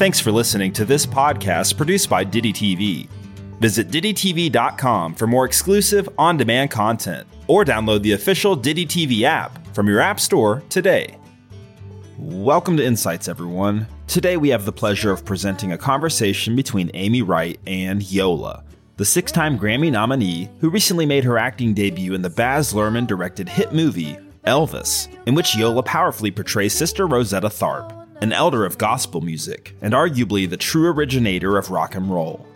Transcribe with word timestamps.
Thanks 0.00 0.18
for 0.18 0.32
listening 0.32 0.72
to 0.72 0.86
this 0.86 1.04
podcast 1.04 1.76
produced 1.76 2.08
by 2.08 2.24
Ditty 2.24 2.54
TV. 2.54 3.06
Visit 3.60 3.88
DittyTV.com 3.88 5.14
for 5.14 5.26
more 5.26 5.44
exclusive 5.44 6.08
on 6.16 6.38
demand 6.38 6.70
content 6.70 7.28
or 7.48 7.66
download 7.66 8.00
the 8.00 8.12
official 8.12 8.56
Ditty 8.56 8.86
TV 8.86 9.24
app 9.24 9.62
from 9.74 9.86
your 9.86 10.00
App 10.00 10.18
Store 10.18 10.62
today. 10.70 11.18
Welcome 12.16 12.78
to 12.78 12.82
Insights, 12.82 13.28
everyone. 13.28 13.86
Today 14.06 14.38
we 14.38 14.48
have 14.48 14.64
the 14.64 14.72
pleasure 14.72 15.10
of 15.10 15.26
presenting 15.26 15.72
a 15.72 15.76
conversation 15.76 16.56
between 16.56 16.90
Amy 16.94 17.20
Wright 17.20 17.60
and 17.66 18.02
Yola, 18.10 18.64
the 18.96 19.04
six 19.04 19.30
time 19.30 19.58
Grammy 19.58 19.92
nominee 19.92 20.48
who 20.60 20.70
recently 20.70 21.04
made 21.04 21.24
her 21.24 21.36
acting 21.36 21.74
debut 21.74 22.14
in 22.14 22.22
the 22.22 22.30
Baz 22.30 22.72
Luhrmann 22.72 23.06
directed 23.06 23.50
hit 23.50 23.74
movie 23.74 24.16
Elvis, 24.46 25.14
in 25.26 25.34
which 25.34 25.54
Yola 25.54 25.82
powerfully 25.82 26.30
portrays 26.30 26.72
Sister 26.72 27.06
Rosetta 27.06 27.48
Tharpe 27.48 27.99
an 28.20 28.32
elder 28.32 28.64
of 28.64 28.78
gospel 28.78 29.20
music, 29.20 29.74
and 29.80 29.94
arguably 29.94 30.48
the 30.48 30.56
true 30.56 30.88
originator 30.88 31.56
of 31.56 31.70
rock 31.70 31.94
and 31.94 32.10
roll. 32.10 32.46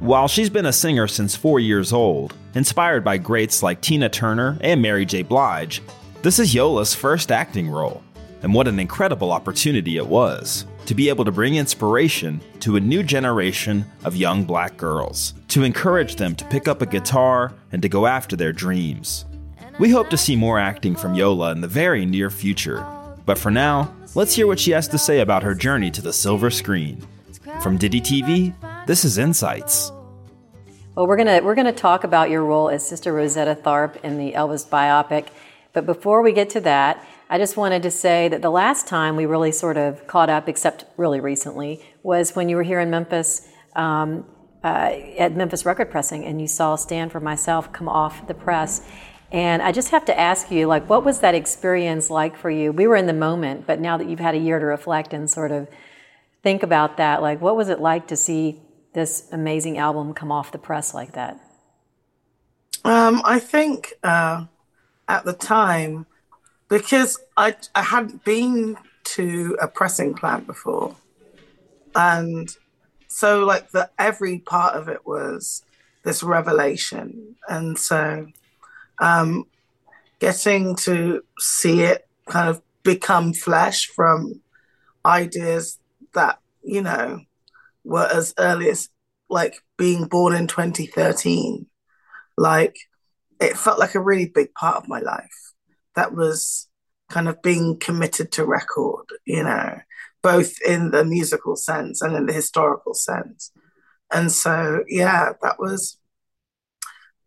While 0.00 0.28
she's 0.28 0.50
been 0.50 0.66
a 0.66 0.72
singer 0.72 1.08
since 1.08 1.34
four 1.34 1.58
years 1.60 1.92
old, 1.92 2.34
inspired 2.54 3.04
by 3.04 3.18
greats 3.18 3.62
like 3.62 3.80
Tina 3.80 4.08
Turner 4.08 4.58
and 4.60 4.80
Mary 4.80 5.04
J. 5.04 5.22
Blige, 5.22 5.82
this 6.22 6.38
is 6.38 6.54
Yola's 6.54 6.94
first 6.94 7.32
acting 7.32 7.68
role. 7.68 8.02
And 8.42 8.54
what 8.54 8.68
an 8.68 8.78
incredible 8.78 9.32
opportunity 9.32 9.96
it 9.96 10.06
was 10.06 10.66
to 10.86 10.94
be 10.94 11.08
able 11.08 11.24
to 11.24 11.32
bring 11.32 11.56
inspiration 11.56 12.40
to 12.60 12.76
a 12.76 12.80
new 12.80 13.02
generation 13.02 13.84
of 14.04 14.16
young 14.16 14.44
black 14.44 14.76
girls, 14.76 15.34
to 15.48 15.62
encourage 15.62 16.16
them 16.16 16.34
to 16.34 16.44
pick 16.46 16.66
up 16.66 16.80
a 16.80 16.86
guitar 16.86 17.52
and 17.72 17.82
to 17.82 17.88
go 17.88 18.06
after 18.06 18.36
their 18.36 18.52
dreams. 18.52 19.26
We 19.78 19.90
hope 19.90 20.08
to 20.10 20.16
see 20.16 20.34
more 20.34 20.58
acting 20.58 20.96
from 20.96 21.14
Yola 21.14 21.52
in 21.52 21.60
the 21.60 21.68
very 21.68 22.06
near 22.06 22.30
future. 22.30 22.86
But 23.28 23.38
for 23.38 23.50
now, 23.50 23.94
Let's 24.14 24.34
hear 24.34 24.46
what 24.46 24.58
she 24.58 24.70
has 24.70 24.88
to 24.88 24.98
say 24.98 25.20
about 25.20 25.42
her 25.42 25.54
journey 25.54 25.90
to 25.90 26.00
the 26.00 26.12
silver 26.12 26.50
screen. 26.50 27.06
From 27.62 27.76
Ditty 27.76 28.00
TV, 28.00 28.54
this 28.86 29.04
is 29.04 29.18
Insights. 29.18 29.92
Well, 30.94 31.06
we're 31.06 31.18
gonna 31.18 31.40
we're 31.42 31.54
gonna 31.54 31.72
talk 31.72 32.04
about 32.04 32.30
your 32.30 32.42
role 32.42 32.70
as 32.70 32.84
Sister 32.84 33.12
Rosetta 33.12 33.54
Tharpe 33.54 34.02
in 34.02 34.16
the 34.16 34.32
Elvis 34.32 34.66
biopic, 34.66 35.28
but 35.74 35.84
before 35.84 36.22
we 36.22 36.32
get 36.32 36.48
to 36.50 36.60
that, 36.62 37.06
I 37.28 37.38
just 37.38 37.56
wanted 37.56 37.82
to 37.82 37.90
say 37.90 38.28
that 38.28 38.40
the 38.40 38.50
last 38.50 38.88
time 38.88 39.14
we 39.14 39.26
really 39.26 39.52
sort 39.52 39.76
of 39.76 40.06
caught 40.06 40.30
up, 40.30 40.48
except 40.48 40.86
really 40.96 41.20
recently, 41.20 41.84
was 42.02 42.34
when 42.34 42.48
you 42.48 42.56
were 42.56 42.64
here 42.64 42.80
in 42.80 42.90
Memphis 42.90 43.46
um, 43.76 44.24
uh, 44.64 44.90
at 45.18 45.36
Memphis 45.36 45.66
Record 45.66 45.90
Pressing, 45.90 46.24
and 46.24 46.40
you 46.40 46.48
saw 46.48 46.76
"Stand 46.76 47.12
for 47.12 47.20
Myself" 47.20 47.72
come 47.74 47.90
off 47.90 48.26
the 48.26 48.34
press. 48.34 48.80
And 49.30 49.60
I 49.60 49.72
just 49.72 49.90
have 49.90 50.06
to 50.06 50.18
ask 50.18 50.50
you, 50.50 50.66
like, 50.66 50.88
what 50.88 51.04
was 51.04 51.20
that 51.20 51.34
experience 51.34 52.08
like 52.08 52.36
for 52.36 52.50
you? 52.50 52.72
We 52.72 52.86
were 52.86 52.96
in 52.96 53.06
the 53.06 53.12
moment, 53.12 53.66
but 53.66 53.78
now 53.78 53.98
that 53.98 54.08
you've 54.08 54.20
had 54.20 54.34
a 54.34 54.38
year 54.38 54.58
to 54.58 54.64
reflect 54.64 55.12
and 55.12 55.30
sort 55.30 55.52
of 55.52 55.68
think 56.42 56.62
about 56.62 56.96
that, 56.96 57.20
like, 57.20 57.40
what 57.40 57.54
was 57.54 57.68
it 57.68 57.80
like 57.80 58.06
to 58.08 58.16
see 58.16 58.60
this 58.94 59.28
amazing 59.30 59.76
album 59.76 60.14
come 60.14 60.32
off 60.32 60.50
the 60.50 60.58
press 60.58 60.94
like 60.94 61.12
that? 61.12 61.38
Um, 62.84 63.20
I 63.24 63.38
think 63.38 63.92
uh, 64.02 64.46
at 65.08 65.24
the 65.26 65.34
time, 65.34 66.06
because 66.68 67.18
I, 67.36 67.54
I 67.74 67.82
hadn't 67.82 68.24
been 68.24 68.76
to 69.04 69.58
a 69.60 69.68
pressing 69.68 70.14
plant 70.14 70.46
before, 70.46 70.96
and 71.94 72.54
so 73.08 73.44
like 73.44 73.72
the 73.72 73.90
every 73.98 74.38
part 74.38 74.74
of 74.74 74.88
it 74.88 75.06
was 75.06 75.64
this 76.02 76.22
revelation, 76.22 77.36
and 77.48 77.78
so 77.78 78.26
um, 79.00 79.44
getting 80.18 80.74
to 80.76 81.22
see 81.38 81.82
it 81.82 82.06
kind 82.26 82.48
of 82.48 82.62
become 82.82 83.32
flesh 83.32 83.86
from 83.86 84.40
ideas 85.04 85.78
that 86.14 86.38
you 86.62 86.82
know 86.82 87.20
were 87.84 88.08
as 88.12 88.34
early 88.38 88.68
as 88.68 88.88
like 89.30 89.62
being 89.76 90.06
born 90.06 90.34
in 90.34 90.46
2013 90.46 91.66
like 92.36 92.76
it 93.40 93.56
felt 93.56 93.78
like 93.78 93.94
a 93.94 94.00
really 94.00 94.26
big 94.26 94.52
part 94.54 94.76
of 94.76 94.88
my 94.88 95.00
life 95.00 95.52
that 95.94 96.14
was 96.14 96.68
kind 97.08 97.28
of 97.28 97.40
being 97.42 97.78
committed 97.78 98.32
to 98.32 98.44
record 98.44 99.06
you 99.24 99.42
know 99.42 99.78
both 100.22 100.60
in 100.62 100.90
the 100.90 101.04
musical 101.04 101.56
sense 101.56 102.02
and 102.02 102.14
in 102.16 102.26
the 102.26 102.32
historical 102.32 102.94
sense. 102.94 103.52
And 104.12 104.32
so 104.32 104.84
yeah 104.88 105.32
that 105.42 105.58
was 105.58 105.97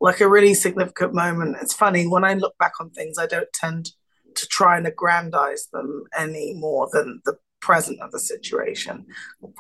like 0.02 0.20
a 0.20 0.28
really 0.28 0.56
significant 0.56 1.14
moment. 1.14 1.58
It's 1.62 1.74
funny 1.74 2.08
when 2.08 2.24
I 2.24 2.34
look 2.34 2.58
back 2.58 2.74
on 2.82 2.90
things, 2.90 3.18
I 3.18 3.28
don't 3.28 3.52
tend 3.54 3.92
to 4.36 4.48
try 4.48 4.78
and 4.78 4.88
aggrandize 4.88 5.68
them 5.72 6.06
any 6.18 6.56
more 6.56 6.90
than 6.92 7.22
the 7.24 7.38
present 7.62 8.02
of 8.02 8.12
the 8.12 8.20
situation. 8.20 9.06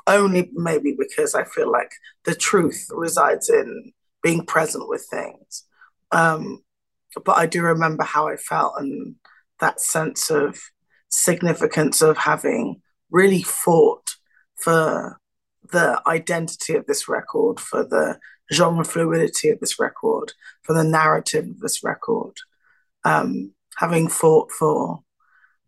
Only 0.07 0.49
maybe 0.53 0.95
because 0.97 1.35
I 1.35 1.43
feel 1.43 1.71
like 1.71 1.91
the 2.25 2.33
truth 2.33 2.87
resides 2.89 3.49
in 3.49 3.93
being 4.23 4.45
present 4.45 4.89
with 4.89 5.05
things. 5.09 5.65
Um, 6.11 6.63
but 7.23 7.37
I 7.37 7.45
do 7.45 7.61
remember 7.61 8.03
how 8.03 8.27
I 8.27 8.35
felt 8.35 8.73
and 8.79 9.15
that 9.59 9.79
sense 9.79 10.31
of 10.31 10.59
significance 11.09 12.01
of 12.01 12.17
having 12.17 12.81
really 13.11 13.43
fought 13.43 14.15
for 14.55 15.19
the 15.71 16.01
identity 16.07 16.75
of 16.75 16.87
this 16.87 17.07
record, 17.07 17.59
for 17.59 17.83
the 17.83 18.17
genre 18.51 18.83
fluidity 18.83 19.49
of 19.49 19.59
this 19.59 19.79
record, 19.79 20.33
for 20.63 20.73
the 20.73 20.83
narrative 20.83 21.47
of 21.47 21.59
this 21.59 21.83
record. 21.83 22.33
Um, 23.03 23.53
having 23.77 24.07
fought 24.07 24.51
for 24.51 25.03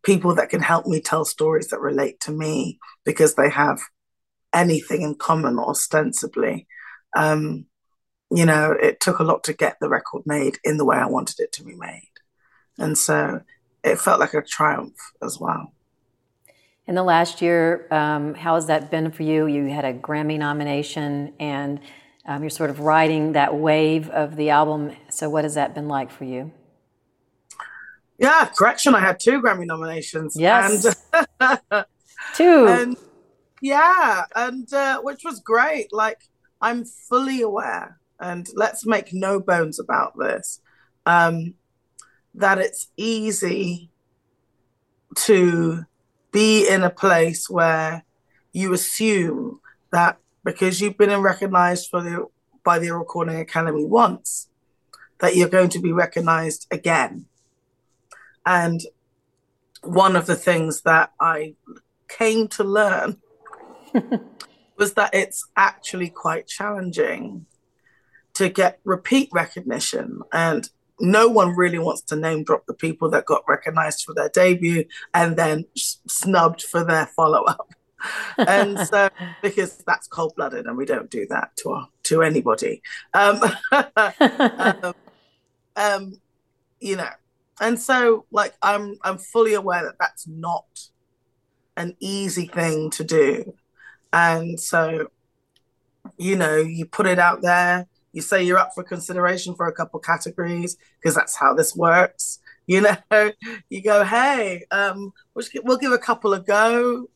people 0.03 0.35
that 0.35 0.49
can 0.49 0.61
help 0.61 0.85
me 0.85 1.01
tell 1.01 1.25
stories 1.25 1.69
that 1.69 1.79
relate 1.79 2.19
to 2.19 2.31
me 2.31 2.79
because 3.05 3.35
they 3.35 3.49
have 3.49 3.79
anything 4.53 5.01
in 5.01 5.15
common 5.15 5.57
ostensibly. 5.57 6.67
Um, 7.15 7.65
you 8.29 8.45
know, 8.45 8.71
it 8.71 8.99
took 8.99 9.19
a 9.19 9.23
lot 9.23 9.43
to 9.45 9.53
get 9.53 9.77
the 9.79 9.89
record 9.89 10.23
made 10.25 10.57
in 10.63 10.77
the 10.77 10.85
way 10.85 10.97
I 10.97 11.05
wanted 11.05 11.39
it 11.39 11.51
to 11.53 11.63
be 11.63 11.75
made. 11.75 12.09
And 12.77 12.97
so 12.97 13.41
it 13.83 13.99
felt 13.99 14.19
like 14.19 14.33
a 14.33 14.41
triumph 14.41 14.97
as 15.21 15.39
well. 15.39 15.73
In 16.85 16.95
the 16.95 17.03
last 17.03 17.41
year, 17.41 17.87
um, 17.91 18.33
how 18.33 18.55
has 18.55 18.67
that 18.67 18.91
been 18.91 19.11
for 19.11 19.23
you? 19.23 19.47
You 19.47 19.67
had 19.67 19.85
a 19.85 19.93
Grammy 19.93 20.37
nomination 20.37 21.33
and 21.39 21.79
um, 22.25 22.43
you're 22.43 22.49
sort 22.49 22.69
of 22.69 22.79
riding 22.79 23.33
that 23.33 23.55
wave 23.55 24.09
of 24.09 24.35
the 24.35 24.49
album. 24.49 24.95
So, 25.09 25.29
what 25.29 25.43
has 25.43 25.55
that 25.55 25.75
been 25.75 25.87
like 25.87 26.11
for 26.11 26.23
you? 26.23 26.51
Yeah, 28.17 28.49
correction. 28.55 28.95
I 28.95 28.99
had 28.99 29.19
two 29.19 29.41
Grammy 29.41 29.65
nominations. 29.65 30.35
Yes. 30.37 30.85
And 31.41 31.85
Two. 32.35 32.67
And 32.67 32.97
yeah, 33.61 34.25
and 34.35 34.71
uh, 34.73 35.01
which 35.01 35.21
was 35.23 35.39
great. 35.39 35.93
Like 35.93 36.21
I'm 36.61 36.85
fully 36.85 37.41
aware, 37.41 37.99
and 38.19 38.47
let's 38.55 38.85
make 38.85 39.13
no 39.13 39.39
bones 39.39 39.79
about 39.79 40.17
this, 40.17 40.59
um, 41.05 41.53
that 42.33 42.57
it's 42.57 42.87
easy 42.97 43.89
to 45.15 45.85
be 46.31 46.67
in 46.67 46.83
a 46.83 46.89
place 46.89 47.49
where 47.49 48.03
you 48.51 48.73
assume 48.73 49.59
that 49.91 50.17
because 50.43 50.81
you've 50.81 50.97
been 50.97 51.21
recognized 51.21 51.89
for 51.89 52.01
the 52.01 52.27
by 52.63 52.79
the 52.79 52.91
Recording 52.91 53.37
Academy 53.37 53.85
once, 53.85 54.47
that 55.19 55.35
you're 55.35 55.49
going 55.49 55.69
to 55.69 55.79
be 55.79 55.91
recognized 55.91 56.67
again. 56.71 57.25
And 58.45 58.81
one 59.81 60.15
of 60.15 60.25
the 60.25 60.35
things 60.35 60.81
that 60.81 61.11
I 61.19 61.55
came 62.07 62.47
to 62.49 62.63
learn 62.63 63.17
was 64.77 64.93
that 64.93 65.13
it's 65.13 65.45
actually 65.55 66.09
quite 66.09 66.47
challenging 66.47 67.45
to 68.35 68.49
get 68.49 68.79
repeat 68.83 69.29
recognition. 69.31 70.21
And 70.31 70.69
no 70.99 71.27
one 71.27 71.55
really 71.55 71.79
wants 71.79 72.01
to 72.03 72.15
name 72.15 72.43
drop 72.43 72.65
the 72.65 72.73
people 72.73 73.09
that 73.11 73.25
got 73.25 73.43
recognized 73.47 74.05
for 74.05 74.13
their 74.13 74.29
debut 74.29 74.85
and 75.13 75.35
then 75.35 75.65
snubbed 75.75 76.61
for 76.63 76.83
their 76.83 77.07
follow 77.07 77.43
up. 77.43 77.73
And 78.37 78.79
so 78.79 79.09
because 79.41 79.77
that's 79.85 80.07
cold 80.07 80.33
blooded 80.35 80.65
and 80.65 80.77
we 80.77 80.85
don't 80.85 81.09
do 81.09 81.25
that 81.29 81.55
to 81.57 81.71
our, 81.71 81.87
to 82.03 82.21
anybody. 82.21 82.81
Um, 83.13 83.39
um, 83.71 84.93
um, 85.75 86.21
you 86.79 86.95
know 86.95 87.09
and 87.61 87.79
so 87.79 88.25
like 88.31 88.53
i'm 88.61 88.97
i'm 89.03 89.17
fully 89.17 89.53
aware 89.53 89.83
that 89.83 89.95
that's 89.99 90.27
not 90.27 90.65
an 91.77 91.95
easy 91.99 92.47
thing 92.47 92.89
to 92.91 93.03
do. 93.03 93.53
And 94.11 94.59
so 94.59 95.07
you 96.17 96.35
know 96.35 96.57
you 96.57 96.85
put 96.85 97.07
it 97.07 97.19
out 97.19 97.41
there 97.41 97.87
you 98.11 98.21
say 98.21 98.43
you're 98.43 98.59
up 98.59 98.73
for 98.75 98.83
consideration 98.83 99.55
for 99.55 99.67
a 99.67 99.73
couple 99.73 99.99
categories 99.99 100.77
because 100.99 101.15
that's 101.15 101.35
how 101.35 101.53
this 101.53 101.75
works. 101.75 102.39
You 102.67 102.81
know 102.81 102.97
you 103.69 103.81
go 103.81 104.03
hey 104.03 104.65
um 104.71 105.13
we'll 105.33 105.77
give 105.77 105.91
a 105.91 105.97
couple 105.97 106.33
a 106.33 106.39
go 106.39 107.09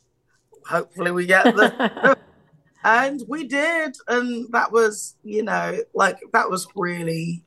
hopefully 0.67 1.11
we 1.11 1.25
get 1.25 1.55
them 1.55 2.15
and 2.83 3.23
we 3.27 3.47
did 3.47 3.95
and 4.07 4.51
that 4.51 4.71
was 4.71 5.15
you 5.23 5.43
know 5.43 5.77
like 5.93 6.17
that 6.33 6.49
was 6.49 6.67
really 6.75 7.43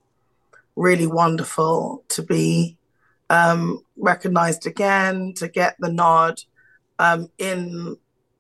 really 0.77 1.07
wonderful 1.07 2.05
to 2.09 2.23
be 2.23 2.77
um, 3.31 3.83
recognized 3.97 4.67
again, 4.67 5.33
to 5.37 5.49
get 5.49 5.77
the 5.79 5.91
nod 5.91 6.43
um, 6.99 7.29
in 7.39 7.97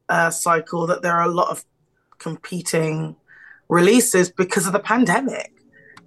a 0.09 0.31
cycle 0.31 0.87
that 0.88 1.00
there 1.00 1.15
are 1.15 1.29
a 1.29 1.33
lot 1.33 1.50
of 1.50 1.65
competing 2.19 3.17
releases 3.69 4.31
because 4.31 4.67
of 4.67 4.73
the 4.73 4.81
pandemic. 4.81 5.53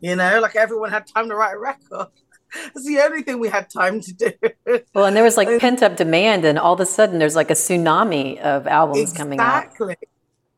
You 0.01 0.17
know, 0.17 0.41
like 0.41 0.57
everyone 0.57 0.91
had 0.91 1.07
time 1.07 1.29
to 1.29 1.35
write 1.35 1.55
a 1.55 1.59
record. 1.59 2.07
It's 2.75 2.85
the 2.85 3.00
only 3.00 3.23
thing 3.23 3.39
we 3.39 3.50
had 3.50 3.69
time 3.69 4.01
to 4.01 4.13
do. 4.13 4.31
Well, 4.94 5.05
and 5.05 5.15
there 5.15 5.23
was 5.23 5.38
like 5.38 5.59
pent 5.59 5.81
up 5.81 5.95
demand, 5.95 6.45
and 6.45 6.59
all 6.59 6.73
of 6.73 6.79
a 6.79 6.85
sudden 6.85 7.19
there's 7.19 7.35
like 7.35 7.50
a 7.50 7.55
tsunami 7.55 8.39
of 8.39 8.67
albums 8.67 9.00
exactly. 9.01 9.17
coming 9.17 9.39
out. 9.39 9.63
Exactly. 9.65 9.95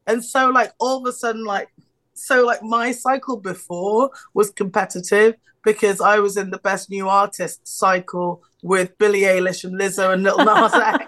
And 0.08 0.24
so, 0.24 0.50
like, 0.50 0.72
all 0.80 0.98
of 1.00 1.06
a 1.06 1.14
sudden, 1.14 1.46
like, 1.46 1.70
so 2.14 2.46
like 2.46 2.64
my 2.64 2.92
cycle 2.92 3.38
before 3.38 4.12
was 4.34 4.50
competitive 4.50 5.36
because 5.64 6.00
I 6.00 6.20
was 6.20 6.38
in 6.38 6.52
the 6.52 6.60
best 6.60 6.90
new 6.90 7.10
artist 7.10 7.68
cycle 7.68 8.44
with 8.64 8.98
Billie 8.98 9.22
Eilish 9.22 9.64
and 9.64 9.80
Lizzo 9.80 10.14
and 10.14 10.24
Lil 10.24 10.38
Nas 10.38 10.74
X. 10.74 11.06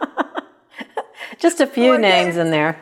just 1.39 1.61
a 1.61 1.67
few 1.67 1.97
names 1.97 2.35
in 2.37 2.51
there. 2.51 2.79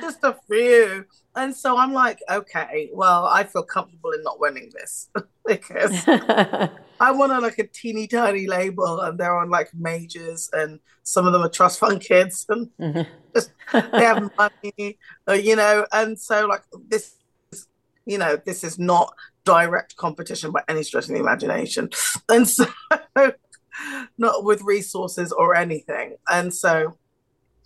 just 0.00 0.18
a 0.22 0.36
few. 0.46 1.06
And 1.34 1.56
so 1.56 1.78
I'm 1.78 1.92
like, 1.92 2.20
okay, 2.30 2.90
well, 2.92 3.26
I 3.26 3.44
feel 3.44 3.62
comfortable 3.62 4.10
in 4.10 4.22
not 4.22 4.38
winning 4.38 4.70
this 4.74 5.08
because 5.46 6.04
I 6.08 7.10
want 7.10 7.42
like 7.42 7.58
a 7.58 7.66
teeny 7.66 8.06
tiny 8.06 8.46
label 8.46 9.00
and 9.00 9.18
they're 9.18 9.36
on 9.36 9.50
like 9.50 9.70
majors 9.74 10.50
and 10.52 10.78
some 11.04 11.26
of 11.26 11.32
them 11.32 11.42
are 11.42 11.48
trust 11.48 11.80
fund 11.80 12.00
kids 12.00 12.46
and 12.48 12.68
mm-hmm. 12.78 13.10
just, 13.34 13.52
they 13.72 14.04
have 14.04 14.30
money, 14.36 14.98
uh, 15.28 15.32
you 15.32 15.56
know. 15.56 15.86
And 15.92 16.18
so 16.20 16.46
like 16.46 16.62
this, 16.88 17.16
you 18.04 18.18
know, 18.18 18.36
this 18.36 18.62
is 18.62 18.78
not 18.78 19.14
direct 19.44 19.96
competition 19.96 20.52
by 20.52 20.62
any 20.68 20.82
stretch 20.82 21.04
of 21.04 21.14
the 21.14 21.20
imagination. 21.20 21.90
And 22.28 22.48
so, 22.48 22.66
not 24.18 24.44
with 24.44 24.62
resources 24.62 25.32
or 25.32 25.54
anything. 25.54 26.16
And 26.28 26.52
so, 26.52 26.98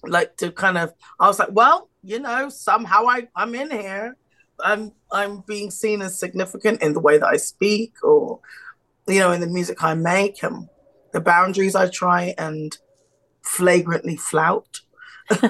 like, 0.04 0.36
to 0.38 0.52
kind 0.52 0.78
of, 0.78 0.92
I 1.18 1.26
was 1.26 1.38
like, 1.38 1.50
well, 1.52 1.88
you 2.06 2.20
know, 2.20 2.48
somehow 2.48 3.08
I, 3.08 3.26
I'm 3.34 3.54
in 3.56 3.70
here. 3.70 4.16
I'm 4.60 4.92
I'm 5.10 5.40
being 5.40 5.70
seen 5.70 6.00
as 6.00 6.18
significant 6.18 6.80
in 6.80 6.92
the 6.92 7.00
way 7.00 7.18
that 7.18 7.26
I 7.26 7.36
speak 7.36 7.94
or 8.02 8.40
you 9.06 9.18
know 9.18 9.32
in 9.32 9.40
the 9.40 9.46
music 9.48 9.82
I 9.82 9.94
make 9.94 10.42
and 10.42 10.68
the 11.12 11.20
boundaries 11.20 11.74
I 11.74 11.90
try 11.90 12.34
and 12.38 12.76
flagrantly 13.42 14.16
flout. 14.16 14.80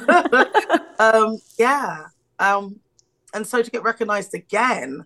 um, 0.98 1.38
yeah. 1.58 2.06
Um, 2.38 2.80
and 3.34 3.46
so 3.46 3.62
to 3.62 3.70
get 3.70 3.82
recognized 3.82 4.34
again 4.34 5.04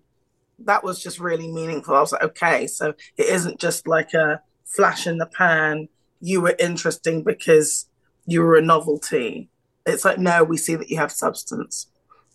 that 0.67 0.85
was 0.85 1.03
just 1.03 1.19
really 1.19 1.51
meaningful. 1.51 1.95
I 1.95 2.01
was 2.01 2.13
like, 2.13 2.23
okay, 2.23 2.67
so 2.67 2.91
it 3.17 3.27
isn't 3.27 3.59
just 3.59 3.89
like 3.89 4.13
a 4.15 4.41
flash 4.65 5.07
in 5.07 5.19
the 5.19 5.27
pan. 5.27 5.89
You 6.21 6.43
were 6.43 6.55
interesting 6.59 7.23
because 7.23 7.89
you 8.27 8.43
were 8.43 8.57
a 8.57 8.63
novelty. 8.63 9.49
It's 9.91 10.05
like, 10.05 10.19
no, 10.19 10.45
we 10.45 10.57
see 10.57 10.75
that 10.75 10.91
you 10.91 10.97
have 10.99 11.13
substance. 11.13 11.89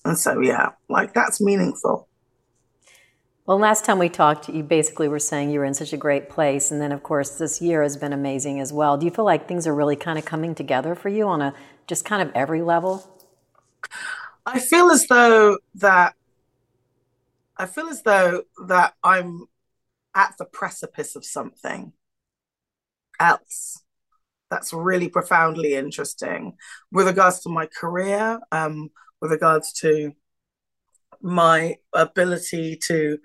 And 0.03 0.17
so, 0.17 0.39
yeah, 0.39 0.71
like 0.89 1.13
that's 1.13 1.41
meaningful. 1.41 2.07
Well, 3.45 3.59
last 3.59 3.85
time 3.85 3.99
we 3.99 4.09
talked, 4.09 4.49
you 4.49 4.63
basically 4.63 5.07
were 5.07 5.19
saying 5.19 5.51
you 5.51 5.59
were 5.59 5.65
in 5.65 5.75
such 5.75 5.93
a 5.93 5.97
great 5.97 6.29
place. 6.29 6.71
And 6.71 6.81
then, 6.81 6.91
of 6.91 7.03
course, 7.03 7.37
this 7.37 7.61
year 7.61 7.83
has 7.83 7.95
been 7.95 8.11
amazing 8.11 8.59
as 8.59 8.73
well. 8.73 8.97
Do 8.97 9.05
you 9.05 9.11
feel 9.11 9.25
like 9.25 9.47
things 9.47 9.67
are 9.67 9.75
really 9.75 9.95
kind 9.95 10.17
of 10.17 10.25
coming 10.25 10.55
together 10.55 10.95
for 10.95 11.09
you 11.09 11.27
on 11.27 11.41
a 11.41 11.53
just 11.85 12.05
kind 12.05 12.27
of 12.27 12.31
every 12.33 12.63
level? 12.63 13.07
I 14.45 14.59
feel 14.59 14.89
as 14.89 15.07
though 15.07 15.59
that 15.75 16.15
I 17.57 17.65
feel 17.67 17.87
as 17.87 18.01
though 18.03 18.43
that 18.67 18.95
I'm 19.03 19.45
at 20.13 20.35
the 20.37 20.45
precipice 20.45 21.15
of 21.15 21.23
something 21.23 21.93
else 23.19 23.84
that's 24.49 24.73
really 24.73 25.09
profoundly 25.09 25.75
interesting 25.75 26.53
with 26.91 27.07
regards 27.07 27.41
to 27.41 27.49
my 27.49 27.67
career, 27.79 28.39
um, 28.51 28.89
with 29.21 29.31
regards 29.31 29.73
to 29.73 30.11
my 31.21 31.75
ability 31.93 32.77
to 32.87 33.17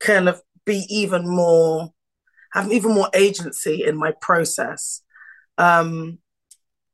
kind 0.00 0.28
of 0.28 0.40
be 0.64 0.86
even 0.88 1.28
more, 1.28 1.90
have 2.52 2.70
even 2.70 2.94
more 2.94 3.10
agency 3.14 3.84
in 3.84 3.96
my 3.96 4.12
process. 4.20 5.02
Um, 5.56 6.18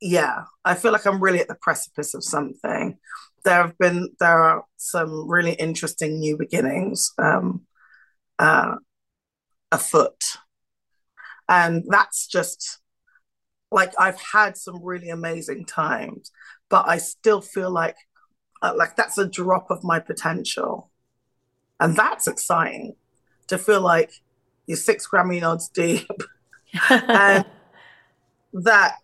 yeah, 0.01 0.45
I 0.65 0.75
feel 0.75 0.93
like 0.93 1.07
I'm 1.07 1.23
really 1.23 1.41
at 1.41 1.49
the 1.49 1.57
precipice 1.61 2.15
of 2.15 2.25
something 2.25 2.99
there 3.45 3.63
have 3.63 3.79
been 3.79 4.09
there 4.19 4.43
are 4.43 4.65
some 4.77 5.29
really 5.29 5.53
interesting 5.53 6.19
new 6.19 6.37
beginnings 6.37 7.13
um, 7.19 7.63
uh, 8.39 8.77
afoot, 9.71 10.23
and 11.49 11.85
that's 11.89 12.27
just 12.27 12.81
like 13.75 13.93
I've 13.99 14.21
had 14.21 14.57
some 14.57 14.81
really 14.85 15.11
amazing 15.11 15.67
times, 15.67 16.31
but 16.69 16.87
I 16.87 16.99
still 16.99 17.41
feel 17.41 17.73
like 17.73 17.97
uh, 18.63 18.73
like 18.77 18.95
that's 18.95 19.19
a 19.19 19.27
drop 19.27 19.69
of 19.69 19.83
my 19.83 19.99
potential, 19.99 20.93
and 21.81 21.97
that's 21.97 22.29
exciting 22.29 22.95
to 23.49 23.59
feel 23.59 23.81
like 23.81 24.13
you're 24.67 24.77
six 24.77 25.09
Grammy 25.09 25.41
nods 25.41 25.69
deep, 25.69 26.09
and 26.89 27.45
that 28.53 28.95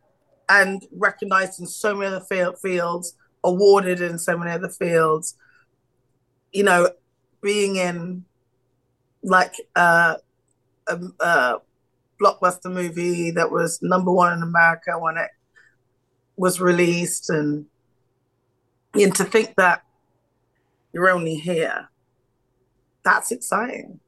and 0.49 0.87
recognized 0.93 1.59
in 1.59 1.67
so 1.67 1.97
many 1.97 2.15
other 2.15 2.55
fields 2.55 3.15
awarded 3.43 4.01
in 4.01 4.21
so 4.21 4.39
many 4.39 4.53
other 4.53 4.69
fields. 4.69 5.35
You 6.53 6.63
know, 6.63 6.91
being 7.43 7.75
in 7.75 8.25
like 9.25 9.55
uh, 9.75 10.15
a, 10.87 11.01
a 11.19 11.57
blockbuster 12.21 12.73
movie 12.73 13.31
that 13.33 13.51
was 13.51 13.79
number 13.83 14.13
one 14.13 14.33
in 14.33 14.43
America 14.43 14.99
when 14.99 15.17
it 15.17 15.31
was 16.37 16.61
released, 16.61 17.31
and 17.31 17.67
and 18.95 19.15
to 19.15 19.25
think 19.25 19.55
that 19.57 19.83
you're 20.93 21.11
only 21.11 21.37
here, 21.37 21.89
that's 23.05 23.31
exciting. 23.31 24.01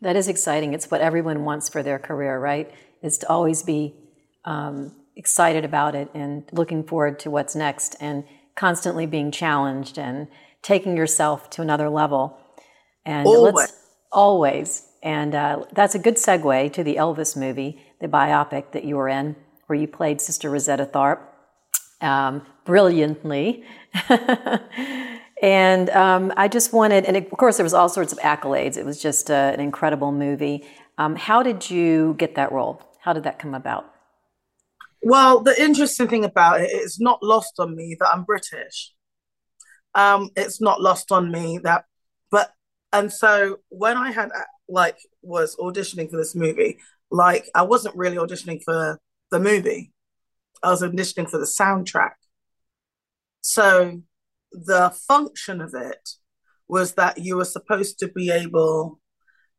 That 0.00 0.16
is 0.16 0.28
exciting. 0.28 0.72
It's 0.72 0.90
what 0.90 1.00
everyone 1.00 1.44
wants 1.44 1.68
for 1.68 1.82
their 1.82 1.98
career, 1.98 2.38
right? 2.38 2.70
Is 3.02 3.18
to 3.18 3.28
always 3.28 3.62
be 3.62 3.94
um, 4.44 4.96
excited 5.16 5.64
about 5.64 5.94
it 5.94 6.08
and 6.14 6.44
looking 6.52 6.84
forward 6.84 7.18
to 7.20 7.30
what's 7.30 7.54
next. 7.54 7.96
And 8.00 8.24
constantly 8.60 9.06
being 9.06 9.30
challenged 9.30 9.98
and 9.98 10.28
taking 10.62 10.96
yourself 10.96 11.48
to 11.50 11.62
another 11.62 11.88
level. 11.88 12.38
And 13.04 13.26
always. 13.26 13.72
always. 14.12 14.86
And 15.02 15.34
uh, 15.34 15.64
that's 15.72 15.94
a 15.94 15.98
good 15.98 16.16
segue 16.16 16.72
to 16.74 16.84
the 16.84 16.96
Elvis 16.96 17.36
movie, 17.36 17.80
the 18.00 18.08
biopic 18.08 18.72
that 18.72 18.84
you 18.84 18.96
were 18.96 19.08
in, 19.08 19.36
where 19.66 19.78
you 19.78 19.88
played 19.88 20.20
Sister 20.20 20.50
Rosetta 20.50 20.86
Tharpe. 20.86 21.20
um, 22.00 22.42
brilliantly. 22.64 23.64
and 25.42 25.90
um, 25.90 26.32
I 26.36 26.48
just 26.48 26.72
wanted, 26.72 27.04
and 27.04 27.16
of 27.16 27.30
course, 27.30 27.56
there 27.56 27.64
was 27.64 27.74
all 27.74 27.88
sorts 27.88 28.12
of 28.12 28.18
accolades. 28.18 28.76
It 28.76 28.84
was 28.84 29.00
just 29.00 29.30
uh, 29.30 29.52
an 29.54 29.60
incredible 29.60 30.12
movie. 30.12 30.64
Um, 30.98 31.16
how 31.16 31.42
did 31.42 31.70
you 31.70 32.14
get 32.18 32.34
that 32.34 32.52
role? 32.52 32.82
How 33.00 33.12
did 33.12 33.24
that 33.24 33.38
come 33.38 33.54
about? 33.54 33.90
Well, 35.02 35.40
the 35.40 35.60
interesting 35.60 36.08
thing 36.08 36.24
about 36.24 36.60
it 36.60 36.70
is 36.70 36.98
not 37.00 37.22
lost 37.22 37.54
on 37.58 37.74
me 37.74 37.96
that 37.98 38.08
I'm 38.08 38.24
British. 38.24 38.92
Um, 39.94 40.30
it's 40.36 40.60
not 40.60 40.80
lost 40.80 41.10
on 41.10 41.32
me 41.32 41.58
that, 41.64 41.86
but 42.30 42.52
and 42.92 43.10
so 43.12 43.60
when 43.70 43.96
I 43.96 44.10
had 44.12 44.30
like 44.70 44.98
was 45.22 45.56
auditioning 45.56 46.10
for 46.10 46.16
this 46.16 46.34
movie, 46.34 46.78
like 47.10 47.46
I 47.54 47.62
wasn't 47.62 47.96
really 47.96 48.16
auditioning 48.16 48.62
for 48.64 48.98
the 49.30 49.40
movie. 49.40 49.92
I 50.62 50.70
was 50.70 50.82
auditioning 50.82 51.28
for 51.28 51.38
the 51.38 51.46
soundtrack. 51.46 52.12
So 53.40 54.02
the 54.52 54.90
function 55.08 55.60
of 55.60 55.74
it 55.74 56.10
was 56.68 56.94
that 56.94 57.18
you 57.18 57.36
were 57.36 57.44
supposed 57.44 57.98
to 57.98 58.08
be 58.08 58.30
able 58.30 59.00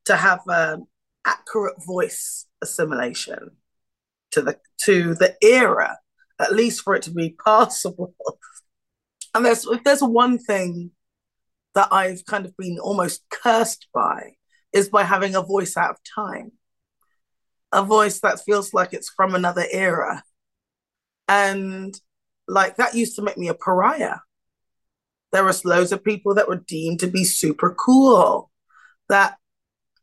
to 0.06 0.16
have 0.16 0.42
an 0.48 0.86
accurate 1.26 1.76
voice 1.86 2.48
assimilation 2.62 3.52
to 4.32 4.42
the 4.42 4.58
to 4.86 5.14
the 5.16 5.36
era, 5.44 5.98
at 6.40 6.54
least 6.54 6.82
for 6.82 6.96
it 6.96 7.04
to 7.04 7.12
be 7.12 7.36
passable. 7.46 8.14
and 9.34 9.46
there's 9.46 9.66
if 9.68 9.84
there's 9.84 10.02
one 10.02 10.38
thing 10.38 10.92
that 11.76 11.90
I've 11.92 12.26
kind 12.26 12.46
of 12.46 12.56
been 12.58 12.80
almost 12.80 13.24
cursed 13.30 13.88
by 13.94 14.34
is 14.74 14.90
by 14.90 15.04
having 15.04 15.36
a 15.36 15.42
voice 15.42 15.78
out 15.78 15.92
of 15.92 15.98
time. 16.04 16.52
A 17.72 17.84
voice 17.84 18.20
that 18.22 18.42
feels 18.42 18.74
like 18.74 18.94
it's 18.94 19.10
from 19.10 19.36
another 19.36 19.66
era. 19.72 20.24
And 21.28 22.00
like 22.48 22.76
that 22.78 22.96
used 22.96 23.16
to 23.16 23.22
make 23.22 23.38
me 23.38 23.48
a 23.48 23.54
pariah. 23.54 24.18
There 25.32 25.46
was 25.46 25.64
loads 25.64 25.92
of 25.92 26.04
people 26.04 26.36
that 26.36 26.50
were 26.50 26.64
deemed 26.68 27.00
to 27.00 27.08
be 27.08 27.24
super 27.24 27.74
cool 27.74 28.52
that 29.08 29.38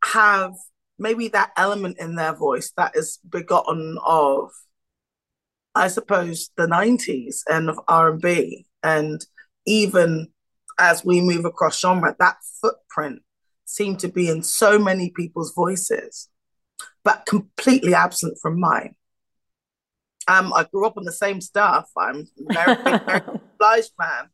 have 0.02 0.54
maybe 0.98 1.28
that 1.28 1.50
element 1.56 1.98
in 1.98 2.14
their 2.14 2.32
voice 2.32 2.72
that 2.76 2.96
is 2.96 3.18
begotten 3.28 3.98
of 4.04 4.50
I 5.74 5.88
suppose 5.88 6.50
the 6.56 6.66
90s 6.66 7.42
and 7.48 7.70
of 7.70 7.78
R&B 7.86 8.66
and 8.82 9.24
even 9.66 10.28
as 10.78 11.04
we 11.04 11.20
move 11.20 11.44
across 11.44 11.78
genre 11.78 12.16
that 12.18 12.36
footprint 12.60 13.22
seemed 13.68 13.98
to 14.00 14.08
be 14.08 14.28
in 14.28 14.42
so 14.42 14.78
many 14.78 15.10
people's 15.10 15.52
voices 15.54 16.28
but 17.04 17.24
completely 17.26 17.94
absent 17.94 18.38
from 18.40 18.58
mine 18.58 18.94
um, 20.28 20.52
I 20.52 20.64
grew 20.64 20.86
up 20.86 20.98
on 20.98 21.04
the 21.04 21.12
same 21.12 21.40
stuff. 21.40 21.90
I'm 21.96 22.28
American 22.50 23.40
Blige 23.58 23.88
fan. 23.98 24.28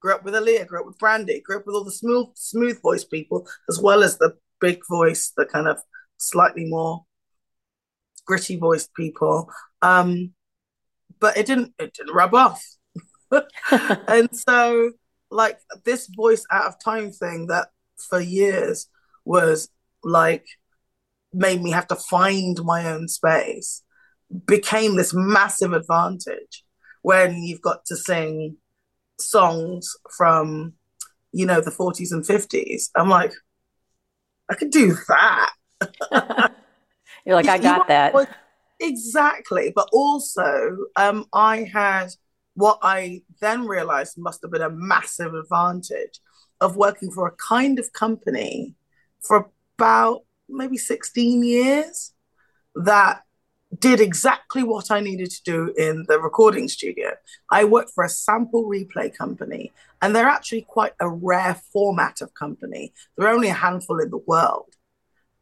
Grew 0.00 0.14
up 0.14 0.24
with 0.24 0.34
Aaliyah, 0.34 0.66
grew 0.66 0.80
up 0.80 0.86
with 0.86 0.98
Brandy, 0.98 1.40
grew 1.40 1.58
up 1.58 1.66
with 1.66 1.76
all 1.76 1.84
the 1.84 1.92
smooth, 1.92 2.26
smooth 2.34 2.82
voice 2.82 3.04
people, 3.04 3.48
as 3.68 3.80
well 3.80 4.02
as 4.02 4.18
the 4.18 4.36
big 4.60 4.80
voice, 4.88 5.32
the 5.36 5.46
kind 5.46 5.68
of 5.68 5.78
slightly 6.18 6.64
more 6.64 7.04
gritty 8.26 8.56
voiced 8.56 8.92
people. 8.94 9.50
Um, 9.80 10.34
but 11.20 11.36
it 11.36 11.46
didn't 11.46 11.72
it 11.78 11.94
didn't 11.94 12.14
rub 12.14 12.34
off. 12.34 12.64
and 14.08 14.28
so 14.36 14.92
like 15.30 15.58
this 15.84 16.08
voice 16.08 16.44
out 16.50 16.66
of 16.66 16.82
time 16.82 17.12
thing 17.12 17.46
that 17.46 17.68
for 18.08 18.20
years 18.20 18.88
was 19.24 19.68
like 20.02 20.46
made 21.32 21.60
me 21.62 21.70
have 21.70 21.86
to 21.86 21.96
find 21.96 22.58
my 22.64 22.90
own 22.90 23.08
space 23.08 23.82
became 24.46 24.96
this 24.96 25.12
massive 25.14 25.72
advantage 25.72 26.64
when 27.02 27.42
you've 27.42 27.62
got 27.62 27.84
to 27.86 27.96
sing 27.96 28.56
songs 29.20 29.94
from 30.16 30.72
you 31.32 31.46
know 31.46 31.60
the 31.60 31.70
40s 31.70 32.12
and 32.12 32.24
50s 32.24 32.90
i'm 32.96 33.08
like 33.08 33.32
i 34.50 34.54
could 34.54 34.70
do 34.70 34.96
that. 35.08 35.50
You're 37.26 37.36
like 37.36 37.48
i 37.48 37.58
got 37.58 37.88
that. 37.88 38.14
exactly. 38.80 39.72
But 39.74 39.88
also 39.92 40.76
um, 40.96 41.26
i 41.32 41.68
had 41.72 42.08
what 42.54 42.78
i 42.82 43.22
then 43.40 43.66
realized 43.66 44.16
must 44.18 44.40
have 44.42 44.50
been 44.50 44.62
a 44.62 44.70
massive 44.70 45.34
advantage 45.34 46.20
of 46.60 46.76
working 46.76 47.10
for 47.10 47.26
a 47.26 47.32
kind 47.32 47.78
of 47.78 47.92
company 47.92 48.74
for 49.20 49.50
about 49.78 50.22
maybe 50.48 50.76
16 50.76 51.42
years 51.44 52.12
that 52.74 53.22
did 53.78 54.00
exactly 54.00 54.62
what 54.62 54.90
I 54.90 55.00
needed 55.00 55.30
to 55.30 55.42
do 55.42 55.74
in 55.76 56.06
the 56.08 56.18
recording 56.18 56.68
studio. 56.68 57.12
I 57.50 57.64
worked 57.64 57.90
for 57.94 58.04
a 58.04 58.08
sample 58.08 58.64
replay 58.64 59.14
company, 59.14 59.72
and 60.00 60.14
they're 60.14 60.28
actually 60.28 60.62
quite 60.62 60.92
a 61.00 61.08
rare 61.08 61.60
format 61.72 62.20
of 62.22 62.32
company. 62.34 62.94
There 63.16 63.28
are 63.28 63.34
only 63.34 63.48
a 63.48 63.54
handful 63.54 64.00
in 64.00 64.10
the 64.10 64.22
world. 64.26 64.74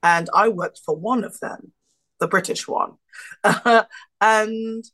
And 0.02 0.28
I 0.34 0.48
worked 0.48 0.80
for 0.84 0.94
one 0.94 1.24
of 1.24 1.38
them, 1.40 1.72
the 2.20 2.28
British 2.28 2.68
one. 2.68 2.94
and 4.20 4.84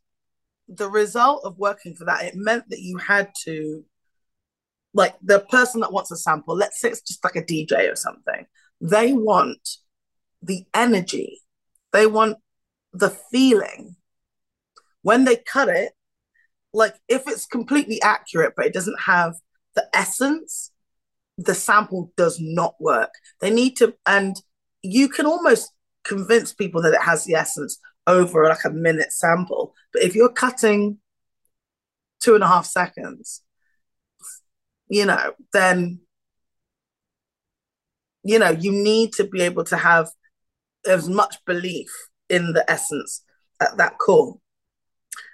the 0.69 0.88
result 0.88 1.45
of 1.45 1.59
working 1.59 1.95
for 1.95 2.05
that, 2.05 2.25
it 2.25 2.35
meant 2.35 2.69
that 2.71 2.81
you 2.81 2.99
had 2.99 3.33
to, 3.45 3.85
like, 4.94 5.14
the 5.22 5.40
person 5.40 5.80
that 5.80 5.92
wants 5.92 6.11
a 6.11 6.16
sample, 6.16 6.56
let's 6.56 6.80
say 6.80 6.90
it's 6.90 7.02
just 7.02 7.25
like 7.25 7.37
a 7.37 7.42
DJ 7.42 7.90
or 7.90 7.96
something, 7.96 8.46
they 8.80 9.12
want 9.12 9.68
the 10.42 10.64
energy. 10.75 11.40
They 11.92 12.06
want 12.06 12.38
the 12.92 13.11
feeling. 13.11 13.96
When 15.02 15.25
they 15.25 15.37
cut 15.37 15.68
it 15.68 15.92
like 16.72 16.94
if 17.08 17.22
it's 17.26 17.46
completely 17.46 18.00
accurate 18.02 18.54
but 18.56 18.66
it 18.66 18.72
doesn't 18.72 19.00
have 19.00 19.34
the 19.75 19.87
essence 19.94 20.70
the 21.38 21.54
sample 21.54 22.12
does 22.16 22.38
not 22.40 22.75
work. 22.78 23.11
They 23.40 23.50
need 23.50 23.76
to 23.76 23.94
and 24.06 24.37
you 24.82 25.08
can 25.08 25.26
almost 25.26 25.72
convince 26.04 26.52
people 26.52 26.82
that 26.82 26.94
it 26.94 27.02
has 27.02 27.25
the 27.25 27.34
essence 27.34 27.78
over 28.06 28.44
like 28.44 28.64
a 28.64 28.70
minute 28.70 29.12
sample. 29.12 29.75
But 29.92 30.02
if 30.02 30.14
you're 30.14 30.32
cutting 30.32 30.99
two 32.20 32.34
and 32.34 32.44
a 32.44 32.49
half 32.49 32.66
seconds 32.66 33.42
you 34.92 35.06
know 35.06 35.32
then 35.54 35.99
you 38.22 38.38
know 38.38 38.50
you 38.50 38.70
need 38.70 39.11
to 39.11 39.25
be 39.25 39.40
able 39.40 39.64
to 39.64 39.76
have 39.76 40.11
as 40.87 41.08
much 41.08 41.37
belief 41.46 41.88
in 42.28 42.52
the 42.52 42.70
essence 42.70 43.22
at 43.58 43.76
that 43.78 43.96
core 43.96 44.37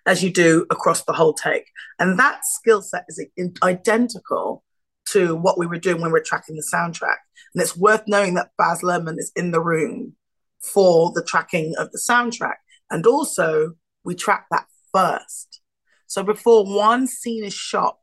as 0.06 0.22
you 0.22 0.32
do 0.32 0.64
across 0.70 1.04
the 1.04 1.12
whole 1.12 1.34
take. 1.34 1.66
And 1.98 2.18
that 2.18 2.44
skill 2.44 2.82
set 2.82 3.04
is 3.08 3.24
identical 3.62 4.64
to 5.10 5.34
what 5.34 5.58
we 5.58 5.66
were 5.66 5.78
doing 5.78 6.00
when 6.00 6.12
we 6.12 6.18
are 6.18 6.24
tracking 6.24 6.56
the 6.56 6.70
soundtrack. 6.72 7.18
And 7.54 7.62
it's 7.62 7.76
worth 7.76 8.04
knowing 8.06 8.34
that 8.34 8.50
Baz 8.56 8.80
Luhrmann 8.82 9.18
is 9.18 9.32
in 9.36 9.50
the 9.50 9.60
room 9.60 10.14
for 10.60 11.12
the 11.14 11.22
tracking 11.22 11.74
of 11.78 11.90
the 11.92 12.02
soundtrack. 12.08 12.56
And 12.90 13.06
also, 13.06 13.74
we 14.04 14.14
track 14.14 14.46
that 14.50 14.66
first. 14.94 15.60
So 16.06 16.22
before 16.22 16.64
one 16.64 17.06
scene 17.06 17.44
is 17.44 17.54
shot, 17.54 17.98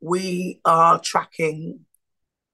we 0.00 0.60
are 0.64 1.00
tracking 1.00 1.80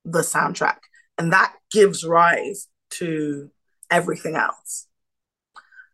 the 0.04 0.20
soundtrack. 0.20 0.78
And 1.18 1.32
that 1.32 1.54
gives 1.70 2.04
rise 2.04 2.68
to 2.90 3.50
everything 3.90 4.36
else. 4.36 4.86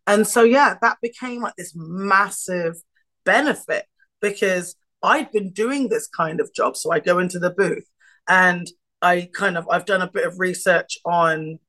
And 0.07 0.27
so, 0.27 0.43
yeah, 0.43 0.75
that 0.81 0.97
became 1.01 1.41
like 1.41 1.55
this 1.55 1.73
massive 1.75 2.75
benefit 3.23 3.85
because 4.19 4.75
I'd 5.03 5.31
been 5.31 5.51
doing 5.51 5.89
this 5.89 6.07
kind 6.07 6.39
of 6.39 6.53
job. 6.53 6.75
So 6.75 6.91
I 6.91 6.99
go 6.99 7.19
into 7.19 7.39
the 7.39 7.51
booth 7.51 7.87
and 8.27 8.67
I 9.01 9.29
kind 9.33 9.57
of, 9.57 9.67
I've 9.69 9.85
done 9.85 10.01
a 10.01 10.11
bit 10.11 10.25
of 10.25 10.39
research 10.39 10.97
on 11.05 11.59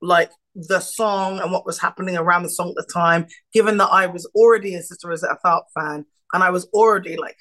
like 0.00 0.30
the 0.54 0.80
song 0.80 1.38
and 1.38 1.52
what 1.52 1.66
was 1.66 1.78
happening 1.78 2.16
around 2.16 2.42
the 2.42 2.50
song 2.50 2.70
at 2.70 2.74
the 2.74 2.92
time, 2.92 3.26
given 3.52 3.76
that 3.78 3.88
I 3.88 4.06
was 4.06 4.26
already 4.34 4.74
a 4.74 4.82
Sister 4.82 5.08
Rosetta 5.08 5.38
Tharpe 5.44 5.64
fan 5.74 6.04
and 6.32 6.42
I 6.42 6.50
was 6.50 6.66
already 6.72 7.16
like 7.16 7.36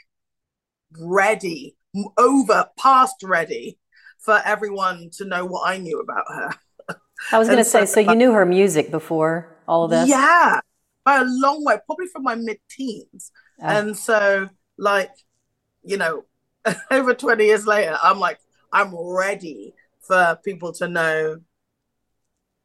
ready, 0.97 1.75
over 2.17 2.69
past 2.77 3.15
ready 3.23 3.79
for 4.19 4.41
everyone 4.45 5.09
to 5.17 5.25
know 5.25 5.45
what 5.45 5.69
I 5.69 5.77
knew 5.77 5.99
about 5.99 6.25
her. 6.27 6.49
I 7.31 7.39
was 7.39 7.47
going 7.47 7.57
to 7.57 7.63
say, 7.63 7.85
so 7.85 7.99
you 7.99 8.15
knew 8.15 8.31
her 8.31 8.45
music 8.45 8.91
before 8.91 9.55
all 9.67 9.85
of 9.85 9.91
this? 9.91 10.09
Yeah, 10.09 10.59
by 11.03 11.17
a 11.17 11.23
long 11.25 11.63
way, 11.63 11.77
probably 11.85 12.07
from 12.07 12.23
my 12.23 12.35
mid 12.35 12.57
teens. 12.69 13.31
Oh. 13.61 13.65
And 13.65 13.97
so, 13.97 14.49
like, 14.77 15.11
you 15.83 15.97
know, 15.97 16.25
over 16.91 17.13
20 17.13 17.45
years 17.45 17.65
later, 17.65 17.97
I'm 18.01 18.19
like, 18.19 18.39
I'm 18.71 18.95
ready 18.95 19.73
for 20.01 20.39
people 20.43 20.73
to 20.73 20.87
know 20.87 21.37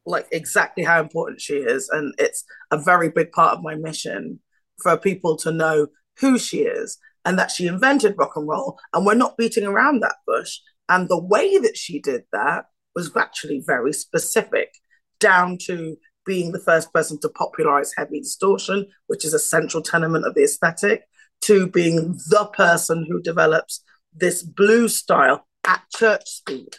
like 0.04 0.26
exactly 0.32 0.82
how 0.82 1.00
important 1.00 1.40
she 1.40 1.54
is. 1.54 1.88
And 1.88 2.14
it's 2.18 2.44
a 2.70 2.78
very 2.78 3.08
big 3.08 3.32
part 3.32 3.56
of 3.56 3.62
my 3.62 3.76
mission 3.76 4.40
for 4.82 4.96
people 4.96 5.36
to 5.38 5.52
know 5.52 5.88
who 6.18 6.38
she 6.38 6.62
is 6.62 6.98
and 7.24 7.38
that 7.38 7.50
she 7.50 7.66
invented 7.66 8.16
rock 8.18 8.32
and 8.36 8.48
roll. 8.48 8.78
And 8.92 9.06
we're 9.06 9.14
not 9.14 9.36
beating 9.36 9.64
around 9.64 10.00
that 10.00 10.16
bush. 10.26 10.58
And 10.88 11.08
the 11.08 11.22
way 11.22 11.58
that 11.58 11.76
she 11.76 12.00
did 12.00 12.22
that 12.32 12.66
was 12.94 13.14
actually 13.16 13.62
very 13.66 13.92
specific, 13.92 14.72
down 15.20 15.56
to 15.66 15.96
being 16.26 16.52
the 16.52 16.60
first 16.60 16.92
person 16.92 17.18
to 17.20 17.28
popularize 17.28 17.92
heavy 17.96 18.20
distortion, 18.20 18.86
which 19.06 19.24
is 19.24 19.34
a 19.34 19.38
central 19.38 19.82
tenement 19.82 20.26
of 20.26 20.34
the 20.34 20.42
aesthetic, 20.42 21.04
to 21.42 21.66
being 21.66 22.12
the 22.30 22.50
person 22.52 23.06
who 23.08 23.20
develops 23.20 23.82
this 24.12 24.42
blues 24.42 24.96
style 24.96 25.46
at 25.66 25.82
church 25.94 26.28
speed. 26.28 26.76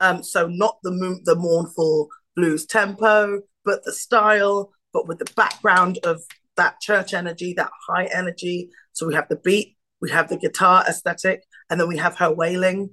Um, 0.00 0.22
so 0.22 0.46
not 0.46 0.78
the 0.82 1.20
the 1.24 1.34
mournful 1.34 2.08
blues 2.36 2.66
tempo, 2.66 3.42
but 3.64 3.84
the 3.84 3.92
style, 3.92 4.72
but 4.92 5.06
with 5.06 5.18
the 5.18 5.32
background 5.36 5.98
of 6.04 6.22
that 6.60 6.78
church 6.78 7.14
energy, 7.14 7.54
that 7.54 7.70
high 7.88 8.04
energy. 8.12 8.68
So 8.92 9.06
we 9.06 9.14
have 9.14 9.28
the 9.28 9.36
beat, 9.36 9.78
we 10.00 10.10
have 10.10 10.28
the 10.28 10.36
guitar 10.36 10.84
aesthetic, 10.86 11.42
and 11.70 11.80
then 11.80 11.88
we 11.88 11.96
have 11.96 12.18
her 12.18 12.32
wailing. 12.32 12.90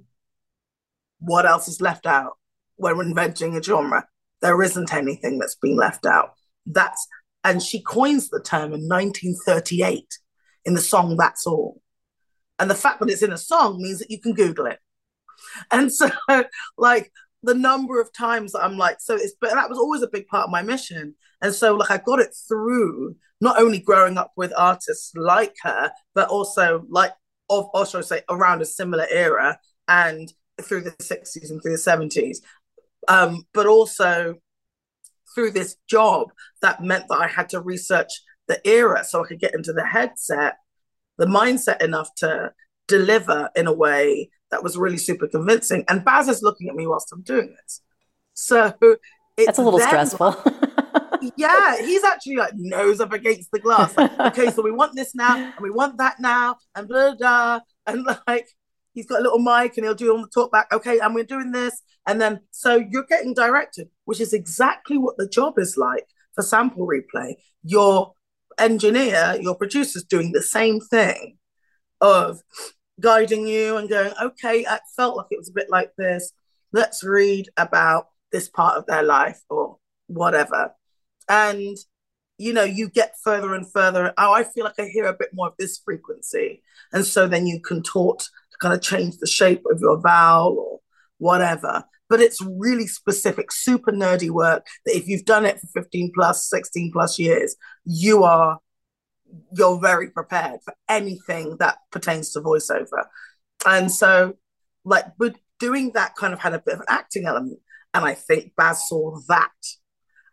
What 1.20 1.44
else 1.44 1.68
is 1.68 1.80
left 1.80 2.06
out? 2.06 2.38
We're 2.78 3.02
inventing 3.02 3.56
a 3.56 3.62
genre. 3.62 4.06
There 4.40 4.62
isn't 4.62 4.94
anything 4.94 5.38
that's 5.38 5.56
been 5.56 5.76
left 5.76 6.06
out. 6.06 6.30
That's 6.64 7.06
and 7.44 7.62
she 7.62 7.82
coins 7.82 8.30
the 8.30 8.40
term 8.40 8.72
in 8.72 8.88
1938 8.88 10.18
in 10.64 10.74
the 10.74 10.80
song 10.80 11.16
That's 11.16 11.46
All. 11.46 11.82
And 12.58 12.70
the 12.70 12.74
fact 12.74 13.00
that 13.00 13.10
it's 13.10 13.22
in 13.22 13.32
a 13.32 13.38
song 13.38 13.80
means 13.80 13.98
that 13.98 14.10
you 14.10 14.20
can 14.20 14.32
Google 14.32 14.66
it. 14.66 14.78
And 15.70 15.92
so, 15.92 16.10
like, 16.78 17.12
the 17.42 17.54
number 17.54 18.00
of 18.00 18.12
times 18.12 18.54
I'm 18.54 18.76
like, 18.76 19.00
so 19.00 19.14
it's, 19.14 19.34
but 19.40 19.52
that 19.52 19.68
was 19.68 19.78
always 19.78 20.02
a 20.02 20.08
big 20.08 20.26
part 20.26 20.44
of 20.44 20.50
my 20.50 20.62
mission. 20.62 21.14
And 21.40 21.54
so, 21.54 21.74
like, 21.74 21.90
I 21.90 21.98
got 21.98 22.18
it 22.18 22.34
through 22.48 23.14
not 23.40 23.60
only 23.60 23.78
growing 23.78 24.18
up 24.18 24.32
with 24.36 24.52
artists 24.56 25.12
like 25.14 25.54
her, 25.62 25.90
but 26.14 26.28
also, 26.28 26.84
like, 26.88 27.12
of, 27.50 27.66
also 27.72 28.00
say 28.00 28.22
around 28.28 28.62
a 28.62 28.66
similar 28.66 29.06
era 29.10 29.58
and 29.86 30.32
through 30.60 30.82
the 30.82 30.90
60s 30.92 31.50
and 31.50 31.62
through 31.62 31.72
the 31.72 31.78
70s. 31.78 32.38
Um, 33.06 33.44
but 33.54 33.66
also 33.66 34.34
through 35.34 35.52
this 35.52 35.76
job 35.88 36.28
that 36.62 36.82
meant 36.82 37.04
that 37.08 37.18
I 37.18 37.28
had 37.28 37.48
to 37.50 37.60
research 37.60 38.10
the 38.48 38.66
era 38.66 39.04
so 39.04 39.22
I 39.22 39.28
could 39.28 39.40
get 39.40 39.54
into 39.54 39.72
the 39.72 39.86
headset, 39.86 40.56
the 41.16 41.26
mindset 41.26 41.82
enough 41.82 42.12
to 42.16 42.52
deliver 42.88 43.50
in 43.54 43.66
a 43.66 43.72
way 43.72 44.30
that 44.50 44.62
was 44.62 44.76
really 44.76 44.96
super 44.96 45.28
convincing. 45.28 45.84
And 45.88 46.04
Baz 46.04 46.28
is 46.28 46.42
looking 46.42 46.68
at 46.68 46.74
me 46.74 46.86
whilst 46.86 47.12
I'm 47.12 47.22
doing 47.22 47.54
this. 47.62 47.82
So 48.34 48.74
it's 49.36 49.46
that's 49.46 49.58
a 49.58 49.62
little 49.62 49.80
stressful. 49.80 50.32
yeah, 51.36 51.76
he's 51.78 52.04
actually 52.04 52.36
like 52.36 52.52
nose 52.54 53.00
up 53.00 53.12
against 53.12 53.50
the 53.52 53.58
glass. 53.58 53.96
Like, 53.96 54.18
okay, 54.18 54.50
so 54.50 54.62
we 54.62 54.72
want 54.72 54.94
this 54.94 55.14
now, 55.14 55.36
and 55.36 55.54
we 55.60 55.70
want 55.70 55.98
that 55.98 56.20
now, 56.20 56.56
and 56.74 56.88
blah 56.88 57.14
blah. 57.14 57.60
And 57.86 58.06
like, 58.26 58.48
he's 58.92 59.06
got 59.06 59.20
a 59.20 59.22
little 59.22 59.38
mic, 59.38 59.76
and 59.76 59.84
he'll 59.84 59.94
do 59.94 60.14
on 60.14 60.22
the 60.22 60.28
talk 60.28 60.52
back. 60.52 60.68
Okay, 60.72 60.98
and 60.98 61.14
we're 61.14 61.24
doing 61.24 61.52
this, 61.52 61.82
and 62.06 62.20
then 62.20 62.40
so 62.50 62.76
you're 62.90 63.06
getting 63.08 63.34
directed, 63.34 63.88
which 64.04 64.20
is 64.20 64.32
exactly 64.32 64.98
what 64.98 65.16
the 65.16 65.28
job 65.28 65.58
is 65.58 65.76
like 65.76 66.06
for 66.34 66.42
sample 66.42 66.86
replay. 66.86 67.34
Your 67.62 68.12
engineer, 68.58 69.36
your 69.40 69.54
producer's 69.54 70.04
doing 70.04 70.32
the 70.32 70.42
same 70.42 70.80
thing 70.80 71.38
of 72.00 72.40
guiding 73.00 73.46
you 73.46 73.76
and 73.76 73.88
going, 73.88 74.12
okay, 74.20 74.66
I 74.66 74.80
felt 74.96 75.16
like 75.16 75.26
it 75.30 75.38
was 75.38 75.48
a 75.48 75.54
bit 75.54 75.70
like 75.70 75.92
this. 75.96 76.32
Let's 76.72 77.04
read 77.04 77.48
about 77.56 78.08
this 78.32 78.48
part 78.48 78.76
of 78.76 78.86
their 78.86 79.02
life 79.02 79.40
or 79.48 79.78
whatever. 80.06 80.72
And, 81.28 81.76
you 82.38 82.52
know, 82.52 82.64
you 82.64 82.88
get 82.88 83.14
further 83.22 83.54
and 83.54 83.70
further. 83.70 84.12
Oh, 84.16 84.32
I 84.32 84.44
feel 84.44 84.64
like 84.64 84.78
I 84.78 84.86
hear 84.86 85.06
a 85.06 85.16
bit 85.16 85.30
more 85.32 85.48
of 85.48 85.54
this 85.58 85.78
frequency. 85.84 86.62
And 86.92 87.04
so 87.04 87.26
then 87.26 87.46
you 87.46 87.60
contort 87.60 88.20
to 88.20 88.58
kind 88.60 88.74
of 88.74 88.80
change 88.80 89.18
the 89.18 89.26
shape 89.26 89.64
of 89.70 89.80
your 89.80 90.00
vowel 90.00 90.58
or 90.58 90.80
whatever. 91.18 91.84
But 92.08 92.20
it's 92.20 92.40
really 92.40 92.86
specific, 92.86 93.52
super 93.52 93.92
nerdy 93.92 94.30
work 94.30 94.66
that 94.86 94.96
if 94.96 95.06
you've 95.08 95.26
done 95.26 95.44
it 95.44 95.60
for 95.60 95.66
15 95.82 96.12
plus, 96.14 96.48
16 96.48 96.90
plus 96.92 97.18
years, 97.18 97.56
you 97.84 98.24
are 98.24 98.58
you're 99.52 99.80
very 99.80 100.10
prepared 100.10 100.60
for 100.64 100.74
anything 100.88 101.56
that 101.58 101.78
pertains 101.90 102.32
to 102.32 102.40
voiceover. 102.40 103.06
And 103.66 103.90
so, 103.90 104.34
like, 104.84 105.06
but 105.18 105.36
doing 105.58 105.92
that 105.92 106.16
kind 106.16 106.32
of 106.32 106.38
had 106.38 106.54
a 106.54 106.60
bit 106.60 106.74
of 106.74 106.80
an 106.80 106.86
acting 106.88 107.26
element. 107.26 107.58
And 107.94 108.04
I 108.04 108.14
think 108.14 108.52
Baz 108.56 108.88
saw 108.88 109.18
that. 109.28 109.50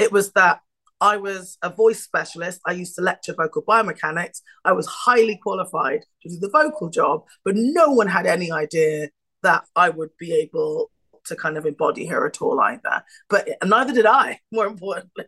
It 0.00 0.10
was 0.10 0.32
that 0.32 0.60
I 1.00 1.18
was 1.18 1.58
a 1.62 1.68
voice 1.68 2.02
specialist. 2.02 2.60
I 2.66 2.72
used 2.72 2.94
to 2.96 3.02
lecture 3.02 3.34
vocal 3.34 3.62
biomechanics. 3.62 4.40
I 4.64 4.72
was 4.72 4.86
highly 4.86 5.38
qualified 5.42 6.04
to 6.22 6.28
do 6.30 6.38
the 6.38 6.48
vocal 6.48 6.88
job, 6.88 7.24
but 7.44 7.54
no 7.54 7.90
one 7.90 8.06
had 8.06 8.26
any 8.26 8.50
idea 8.50 9.10
that 9.42 9.64
I 9.76 9.90
would 9.90 10.10
be 10.18 10.32
able 10.32 10.90
to 11.26 11.36
kind 11.36 11.58
of 11.58 11.66
embody 11.66 12.06
her 12.06 12.26
at 12.26 12.40
all 12.40 12.58
either. 12.60 13.04
But 13.28 13.46
neither 13.62 13.92
did 13.92 14.06
I, 14.06 14.40
more 14.52 14.66
importantly. 14.66 15.26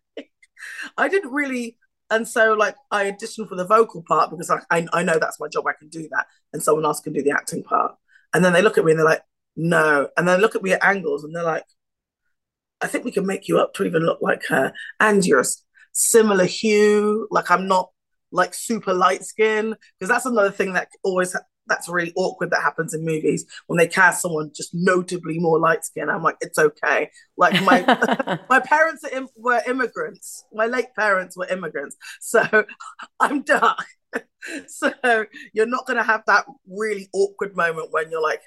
I 0.97 1.09
didn't 1.09 1.33
really 1.33 1.77
and 2.11 2.29
so 2.29 2.53
like 2.53 2.77
I 2.91 3.11
auditioned 3.11 3.49
for 3.49 3.57
the 3.57 3.65
vocal 3.65 4.03
part 4.07 4.31
because 4.31 4.51
I, 4.51 4.59
I, 4.71 4.87
I 4.93 5.03
know 5.03 5.19
that's 5.19 5.41
my 5.41 5.49
job. 5.49 5.67
I 5.67 5.73
can 5.79 5.89
do 5.89 6.09
that, 6.13 6.27
and 6.53 6.63
someone 6.63 6.85
else 6.85 7.01
can 7.01 7.13
do 7.13 7.23
the 7.23 7.31
acting 7.31 7.63
part. 7.63 7.95
And 8.35 8.45
then 8.45 8.53
they 8.53 8.63
look 8.63 8.79
at 8.79 8.85
me 8.85 8.93
and 8.93 8.99
they're 8.99 9.07
like, 9.07 9.23
no. 9.57 10.09
And 10.17 10.27
then 10.27 10.41
look 10.41 10.55
at 10.55 10.63
me 10.63 10.73
at 10.73 10.85
angles 10.85 11.25
and 11.25 11.35
they're 11.35 11.43
like, 11.43 11.65
I 12.83 12.87
think 12.89 13.05
we 13.05 13.13
can 13.13 13.27
make 13.27 13.49
you 13.49 13.59
up 13.59 13.75
to 13.75 13.85
even 13.85 14.03
look 14.03 14.21
like 14.21 14.45
her. 14.49 14.73
And 15.01 15.25
you're 15.25 15.41
a 15.41 15.45
similar 15.93 16.45
hue. 16.45 17.29
Like 17.31 17.51
I'm 17.51 17.67
not 17.67 17.91
like 18.33 18.55
super 18.55 18.95
light 18.95 19.25
skin 19.25 19.77
because 19.99 20.09
that's 20.09 20.27
another 20.27 20.51
thing 20.51 20.73
that 20.73 20.89
always 21.05 21.37
that's 21.67 21.89
really 21.89 22.13
awkward 22.17 22.51
that 22.51 22.63
happens 22.63 22.93
in 22.93 23.05
movies 23.05 23.45
when 23.67 23.79
they 23.79 23.87
cast 23.87 24.21
someone 24.21 24.51
just 24.55 24.71
notably 24.73 25.39
more 25.39 25.59
light 25.59 25.85
skinned. 25.85 26.11
I'm 26.11 26.23
like, 26.23 26.37
it's 26.41 26.59
okay. 26.59 27.11
Like 27.37 27.63
my 27.63 28.39
my 28.51 28.61
parents 28.61 29.05
Im- 29.13 29.29
were 29.37 29.63
immigrants. 29.67 30.45
My 30.53 30.67
late 30.67 30.95
parents 30.99 31.37
were 31.37 31.47
immigrants, 31.47 31.97
so 32.21 32.45
I'm 33.21 33.43
dark. 33.43 33.85
so 34.67 34.93
you're 35.55 35.67
not 35.67 35.87
gonna 35.87 36.03
have 36.03 36.23
that 36.27 36.45
really 36.69 37.09
awkward 37.15 37.57
moment 37.57 37.89
when 37.93 38.11
you're 38.11 38.23
like 38.23 38.43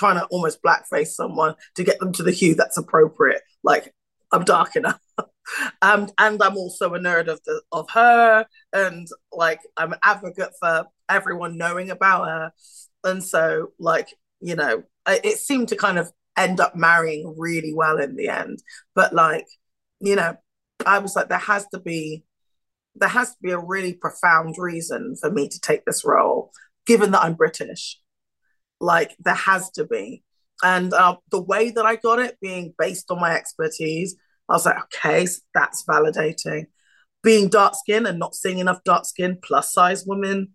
trying 0.00 0.18
to 0.18 0.24
almost 0.26 0.62
blackface 0.62 1.08
someone 1.08 1.54
to 1.74 1.84
get 1.84 2.00
them 2.00 2.10
to 2.10 2.22
the 2.22 2.32
hue 2.32 2.54
that's 2.54 2.78
appropriate. 2.78 3.42
Like 3.62 3.94
I'm 4.32 4.44
dark 4.44 4.74
enough. 4.74 4.98
um, 5.82 6.08
and 6.16 6.42
I'm 6.42 6.56
also 6.56 6.94
a 6.94 6.98
nerd 6.98 7.28
of 7.28 7.40
the 7.44 7.60
of 7.70 7.90
her, 7.90 8.46
and 8.72 9.06
like 9.30 9.60
I'm 9.76 9.92
an 9.92 9.98
advocate 10.02 10.52
for 10.58 10.86
everyone 11.08 11.58
knowing 11.58 11.90
about 11.90 12.28
her. 12.28 12.52
And 13.04 13.22
so, 13.22 13.72
like, 13.78 14.08
you 14.40 14.56
know, 14.56 14.84
it 15.06 15.38
seemed 15.38 15.68
to 15.68 15.76
kind 15.76 15.98
of 15.98 16.10
end 16.36 16.60
up 16.60 16.74
marrying 16.74 17.34
really 17.36 17.74
well 17.74 17.98
in 17.98 18.16
the 18.16 18.28
end. 18.28 18.62
But 18.94 19.12
like, 19.12 19.46
you 20.00 20.16
know, 20.16 20.36
I 20.86 20.98
was 20.98 21.14
like, 21.14 21.28
there 21.28 21.38
has 21.38 21.66
to 21.74 21.78
be 21.78 22.24
there 22.94 23.08
has 23.08 23.30
to 23.30 23.36
be 23.42 23.50
a 23.50 23.58
really 23.58 23.92
profound 23.92 24.56
reason 24.58 25.14
for 25.20 25.30
me 25.30 25.48
to 25.48 25.60
take 25.60 25.84
this 25.84 26.04
role, 26.04 26.52
given 26.86 27.10
that 27.10 27.22
I'm 27.22 27.34
British. 27.34 27.99
Like, 28.80 29.14
there 29.20 29.34
has 29.34 29.70
to 29.72 29.84
be. 29.84 30.22
And 30.62 30.92
uh, 30.92 31.16
the 31.30 31.40
way 31.40 31.70
that 31.70 31.86
I 31.86 31.96
got 31.96 32.18
it, 32.18 32.38
being 32.40 32.74
based 32.78 33.10
on 33.10 33.20
my 33.20 33.34
expertise, 33.34 34.16
I 34.48 34.54
was 34.54 34.66
like, 34.66 34.76
okay, 34.84 35.26
so 35.26 35.40
that's 35.54 35.84
validating. 35.84 36.66
Being 37.22 37.48
dark 37.48 37.74
skinned 37.74 38.06
and 38.06 38.18
not 38.18 38.34
seeing 38.34 38.58
enough 38.58 38.82
dark 38.84 39.04
skinned 39.04 39.42
plus 39.42 39.72
size 39.72 40.04
women 40.06 40.54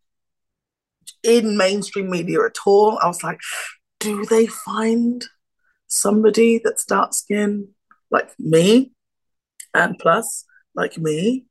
in 1.24 1.58
mainstream 1.58 2.10
media 2.10 2.44
at 2.46 2.58
all. 2.66 3.00
I 3.02 3.08
was 3.08 3.24
like, 3.24 3.40
do 4.00 4.26
they 4.26 4.48
find 4.48 5.26
somebody 5.88 6.60
that's 6.64 6.86
dark 6.86 7.14
skinned 7.14 7.68
like 8.12 8.32
me 8.40 8.92
and 9.74 9.98
plus 9.98 10.46
like 10.76 10.98
me? 10.98 11.46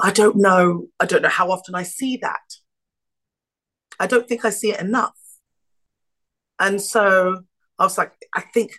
I 0.00 0.10
don't 0.10 0.36
know. 0.36 0.88
I 0.98 1.06
don't 1.06 1.22
know 1.22 1.28
how 1.28 1.50
often 1.50 1.74
I 1.74 1.82
see 1.82 2.18
that. 2.18 2.40
I 3.98 4.06
don't 4.06 4.28
think 4.28 4.44
I 4.44 4.50
see 4.50 4.72
it 4.72 4.80
enough. 4.80 5.16
And 6.58 6.80
so 6.80 7.42
I 7.78 7.84
was 7.84 7.98
like, 7.98 8.12
I 8.34 8.40
think 8.40 8.72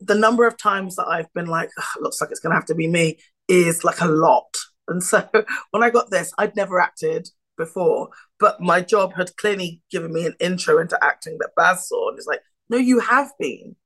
the 0.00 0.14
number 0.14 0.46
of 0.46 0.56
times 0.56 0.96
that 0.96 1.06
I've 1.06 1.32
been 1.34 1.46
like, 1.46 1.70
looks 2.00 2.20
like 2.20 2.30
it's 2.30 2.40
going 2.40 2.50
to 2.50 2.56
have 2.56 2.66
to 2.66 2.74
be 2.74 2.88
me 2.88 3.18
is 3.48 3.84
like 3.84 4.00
a 4.00 4.06
lot. 4.06 4.56
And 4.88 5.02
so 5.02 5.28
when 5.70 5.82
I 5.82 5.90
got 5.90 6.10
this, 6.10 6.32
I'd 6.38 6.56
never 6.56 6.80
acted 6.80 7.28
before, 7.56 8.08
but 8.38 8.60
my 8.60 8.80
job 8.80 9.14
had 9.14 9.36
clearly 9.36 9.82
given 9.90 10.12
me 10.12 10.26
an 10.26 10.34
intro 10.40 10.78
into 10.78 10.98
acting 11.04 11.36
that 11.40 11.50
Baz 11.56 11.88
saw. 11.88 12.08
And 12.08 12.18
it's 12.18 12.26
like, 12.26 12.40
no, 12.68 12.78
you 12.78 13.00
have 13.00 13.30
been. 13.38 13.76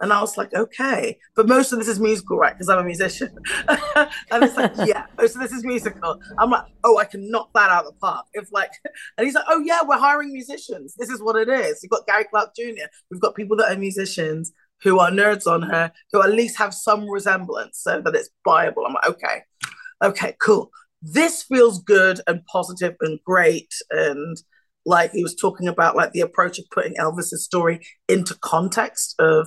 And 0.00 0.12
I 0.12 0.20
was 0.20 0.36
like, 0.38 0.54
okay. 0.54 1.18
But 1.36 1.46
most 1.46 1.72
of 1.72 1.78
this 1.78 1.88
is 1.88 2.00
musical, 2.00 2.38
right? 2.38 2.54
Because 2.54 2.68
I'm 2.68 2.78
a 2.78 2.84
musician. 2.84 3.36
and 3.68 4.42
it's 4.42 4.56
like, 4.56 4.72
yeah, 4.86 5.06
most 5.18 5.36
of 5.36 5.42
this 5.42 5.52
is 5.52 5.64
musical. 5.64 6.20
I'm 6.38 6.50
like, 6.50 6.64
oh, 6.84 6.98
I 6.98 7.04
can 7.04 7.30
knock 7.30 7.50
that 7.54 7.70
out 7.70 7.84
of 7.84 7.92
the 7.92 7.98
park. 8.00 8.26
If 8.32 8.50
like, 8.50 8.70
and 9.18 9.26
he's 9.26 9.34
like, 9.34 9.44
oh, 9.48 9.60
yeah, 9.60 9.80
we're 9.86 9.98
hiring 9.98 10.32
musicians. 10.32 10.94
This 10.98 11.10
is 11.10 11.22
what 11.22 11.36
it 11.36 11.48
is. 11.48 11.80
We've 11.82 11.90
got 11.90 12.06
Gary 12.06 12.24
Clark 12.24 12.54
Jr., 12.56 12.86
we've 13.10 13.20
got 13.20 13.34
people 13.34 13.56
that 13.58 13.70
are 13.70 13.78
musicians 13.78 14.52
who 14.82 14.98
are 14.98 15.10
nerds 15.10 15.46
on 15.46 15.62
her, 15.62 15.92
who 16.12 16.22
at 16.22 16.32
least 16.32 16.56
have 16.56 16.72
some 16.72 17.08
resemblance 17.08 17.78
so 17.78 18.00
that 18.00 18.14
it's 18.14 18.30
buyable. 18.46 18.86
I'm 18.86 18.94
like, 18.94 19.08
okay, 19.08 19.42
okay, 20.02 20.34
cool. 20.40 20.70
This 21.02 21.42
feels 21.42 21.82
good 21.82 22.20
and 22.26 22.44
positive 22.46 22.96
and 23.00 23.18
great. 23.24 23.72
And 23.90 24.38
like 24.86 25.12
he 25.12 25.22
was 25.22 25.34
talking 25.34 25.68
about 25.68 25.96
like 25.96 26.12
the 26.12 26.20
approach 26.20 26.58
of 26.58 26.64
putting 26.70 26.94
Elvis's 26.94 27.44
story 27.44 27.80
into 28.08 28.34
context 28.40 29.14
of 29.18 29.46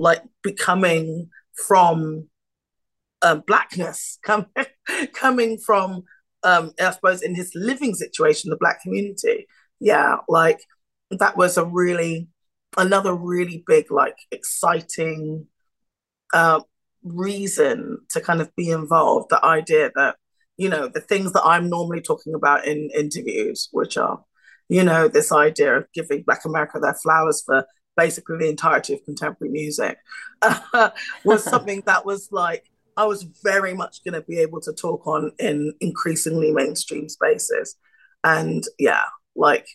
like 0.00 0.22
becoming 0.42 1.28
from 1.66 2.28
um, 3.22 3.44
blackness, 3.46 4.18
coming 4.24 4.46
coming 5.14 5.58
from 5.58 6.04
um, 6.42 6.72
I 6.80 6.90
suppose 6.90 7.22
in 7.22 7.34
his 7.34 7.52
living 7.54 7.94
situation, 7.94 8.50
the 8.50 8.56
black 8.56 8.82
community. 8.82 9.46
Yeah, 9.78 10.16
like 10.28 10.60
that 11.10 11.36
was 11.36 11.56
a 11.56 11.64
really 11.64 12.28
another 12.78 13.14
really 13.14 13.62
big, 13.66 13.90
like 13.90 14.16
exciting 14.30 15.46
uh, 16.32 16.60
reason 17.02 17.98
to 18.10 18.20
kind 18.20 18.40
of 18.40 18.54
be 18.56 18.70
involved. 18.70 19.30
The 19.30 19.44
idea 19.44 19.90
that 19.96 20.16
you 20.56 20.68
know 20.70 20.88
the 20.88 21.00
things 21.00 21.32
that 21.32 21.44
I'm 21.44 21.68
normally 21.68 22.00
talking 22.00 22.34
about 22.34 22.66
in 22.66 22.90
interviews, 22.96 23.68
which 23.72 23.98
are 23.98 24.24
you 24.68 24.82
know 24.82 25.08
this 25.08 25.30
idea 25.30 25.76
of 25.76 25.86
giving 25.92 26.22
Black 26.22 26.44
America 26.46 26.78
their 26.80 26.94
flowers 26.94 27.42
for 27.44 27.66
basically 27.96 28.38
the 28.38 28.48
entirety 28.48 28.94
of 28.94 29.04
contemporary 29.04 29.52
music, 29.52 29.98
uh, 30.42 30.90
was 31.24 31.44
something 31.54 31.82
that 31.86 32.04
was 32.04 32.28
like 32.30 32.64
I 32.96 33.04
was 33.04 33.22
very 33.42 33.72
much 33.72 34.04
going 34.04 34.14
to 34.14 34.20
be 34.20 34.38
able 34.38 34.60
to 34.62 34.72
talk 34.72 35.06
on 35.06 35.32
in 35.38 35.72
increasingly 35.80 36.50
mainstream 36.50 37.08
spaces. 37.08 37.76
And 38.24 38.62
yeah, 38.78 39.04
like 39.34 39.66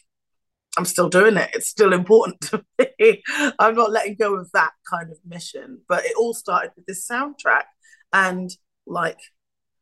I'm 0.78 0.86
still 0.86 1.10
doing 1.10 1.38
it. 1.38 1.49
It's 1.54 1.67
still 1.67 1.93
important 1.93 2.41
to 2.41 2.63
me. 2.78 3.23
I'm 3.60 3.75
not 3.75 3.91
letting 3.91 4.15
go 4.15 4.36
of 4.36 4.51
that 4.54 4.71
kind 4.89 5.12
of 5.12 5.17
mission. 5.25 5.82
But 5.88 6.06
it 6.06 6.13
all 6.17 6.34
started 6.34 6.71
with 6.75 6.86
this 6.86 7.08
soundtrack 7.08 7.63
and 8.13 8.51
like, 8.86 9.19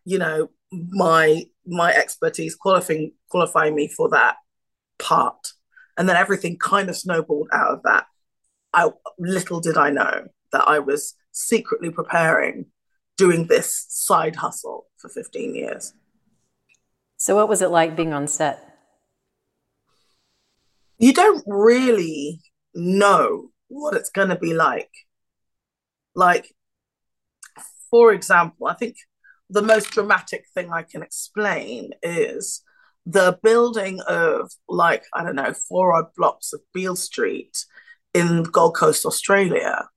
you 0.05 0.19
know, 0.19 0.49
my 0.71 1.43
my 1.65 1.93
expertise 1.93 2.55
qualifying 2.55 3.11
qualifying 3.29 3.75
me 3.75 3.87
for 3.87 4.09
that 4.09 4.37
part. 4.99 5.49
And 5.97 6.09
then 6.09 6.15
everything 6.15 6.57
kind 6.57 6.89
of 6.89 6.97
snowballed 6.97 7.49
out 7.53 7.71
of 7.71 7.83
that. 7.83 8.05
I 8.73 8.89
little 9.19 9.59
did 9.59 9.77
I 9.77 9.89
know 9.89 10.27
that 10.51 10.67
I 10.67 10.79
was 10.79 11.15
secretly 11.31 11.89
preparing 11.89 12.67
doing 13.17 13.47
this 13.47 13.86
side 13.89 14.36
hustle 14.36 14.88
for 14.97 15.09
15 15.09 15.55
years. 15.55 15.93
So 17.17 17.36
what 17.36 17.47
was 17.47 17.62
it 17.62 17.69
like 17.69 17.95
being 17.95 18.13
on 18.13 18.27
set? 18.27 18.73
you 21.03 21.12
don't 21.12 21.43
really 21.45 22.39
know 22.73 23.49
what 23.67 23.93
it's 23.93 24.09
going 24.09 24.29
to 24.29 24.38
be 24.38 24.53
like. 24.53 24.89
Like, 26.15 26.53
for 27.89 28.13
example, 28.13 28.67
I 28.67 28.75
think 28.75 28.95
the 29.49 29.62
most 29.62 29.91
dramatic 29.91 30.45
thing 30.53 30.71
I 30.71 30.83
can 30.83 31.03
explain 31.03 31.91
is 32.01 32.63
the 33.05 33.38
building 33.43 33.99
of, 34.07 34.51
like, 34.69 35.03
I 35.13 35.23
don't 35.23 35.36
know, 35.36 35.53
four 35.67 35.93
odd 35.93 36.13
blocks 36.15 36.53
of 36.53 36.62
Beale 36.73 36.95
Street 36.95 37.65
in 38.13 38.43
Gold 38.43 38.76
Coast, 38.76 39.06
Australia. 39.06 39.88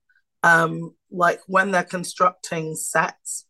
Um, 0.43 0.95
like, 1.11 1.39
when 1.47 1.71
they're 1.71 1.83
constructing 1.83 2.75
sets, 2.75 3.45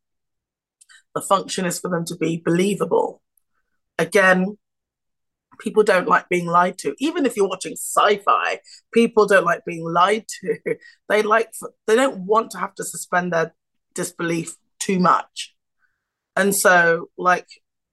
the 1.16 1.22
function 1.22 1.66
is 1.66 1.80
for 1.80 1.90
them 1.90 2.06
to 2.06 2.16
be 2.16 2.42
believable. 2.44 3.22
Again, 3.98 4.58
people 5.60 5.84
don't 5.84 6.08
like 6.08 6.30
being 6.30 6.46
lied 6.46 6.78
to. 6.80 6.96
Even 7.00 7.26
if 7.26 7.36
you're 7.36 7.48
watching 7.48 7.74
sci-fi, 7.74 8.60
people 8.94 9.26
don't 9.26 9.46
like 9.46 9.66
being 9.66 9.84
lied 9.84 10.26
to. 10.42 10.58
They 11.10 11.22
like 11.22 11.50
they 11.88 11.96
don't 11.96 12.26
want 12.26 12.52
to 12.52 12.58
have 12.58 12.76
to 12.76 12.84
suspend 12.84 13.32
their 13.32 13.56
disbelief 13.96 14.56
too 14.80 15.00
much. 15.00 15.56
And 16.36 16.54
so, 16.56 17.10
like 17.18 17.48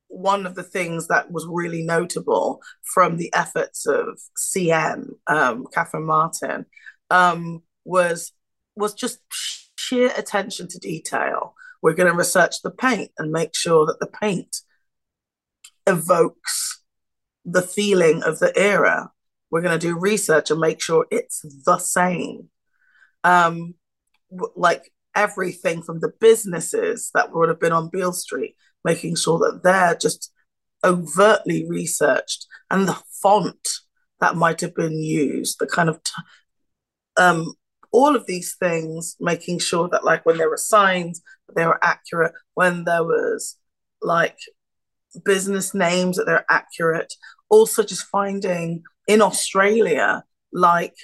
one 0.09 0.47
of 0.47 0.55
the 0.55 0.63
things 0.63 1.09
that 1.09 1.31
was 1.31 1.47
really 1.49 1.83
notable 1.83 2.61
from 2.83 3.17
the 3.17 3.33
efforts 3.35 3.87
of 3.87 4.19
CM, 4.39 5.11
um, 5.27 5.67
Catherine 5.73 6.07
Martin, 6.07 6.67
um, 7.11 7.63
was 7.85 8.33
was 8.77 8.95
just 8.95 9.21
sheer 9.77 10.11
attention 10.17 10.69
to 10.69 10.79
detail. 10.79 11.55
We're 11.83 11.95
going 11.95 12.11
to 12.11 12.17
research 12.17 12.63
the 12.63 12.71
paint 12.71 13.11
and 13.19 13.31
make 13.31 13.55
sure 13.55 13.87
that 13.87 14.01
the 14.01 14.07
paint 14.07 14.57
evokes 15.87 16.83
the 17.45 17.63
feeling 17.63 18.23
of 18.23 18.39
the 18.39 18.53
era. 18.57 19.11
We're 19.51 19.61
going 19.61 19.79
to 19.79 19.87
do 19.87 19.99
research 19.99 20.51
and 20.51 20.61
make 20.61 20.81
sure 20.81 21.07
it's 21.11 21.43
the 21.67 21.79
same. 21.79 22.49
Um, 23.23 23.75
like 24.57 24.93
everything 25.15 25.83
from 25.83 26.01
the 26.01 26.13
businesses 26.21 27.11
that 27.15 27.33
would 27.33 27.49
have 27.49 27.61
been 27.61 27.73
on 27.73 27.91
Beale 27.91 28.13
Street, 28.13 28.57
making 28.85 29.17
sure 29.17 29.39
that 29.39 29.61
they're 29.63 29.95
just 29.95 30.33
overtly 30.85 31.67
researched 31.69 32.47
and 32.71 32.87
the 32.87 33.01
font 33.23 33.69
that 34.21 34.37
might 34.37 34.61
have 34.61 34.75
been 34.75 34.99
used, 34.99 35.59
the 35.59 35.67
kind 35.67 35.89
of 35.89 36.03
t- 36.03 36.13
um, 37.17 37.55
all 37.93 38.17
of 38.17 38.27
these 38.27 38.57
things, 38.57 39.17
making 39.21 39.59
sure 39.59 39.89
that 39.89 40.05
like 40.05 40.27
when 40.27 40.37
there 40.37 40.51
were 40.51 40.57
signs, 40.57 41.23
they 41.55 41.67
were 41.67 41.83
accurate. 41.83 42.33
When 42.55 42.85
there 42.85 43.05
was 43.05 43.57
like 44.03 44.37
business 45.25 45.75
names 45.75 46.17
that 46.17 46.25
they're 46.27 46.47
accurate. 46.51 47.15
Also, 47.49 47.83
just 47.83 48.07
finding 48.07 48.83
in 49.07 49.23
Australia 49.23 50.25
like 50.53 50.97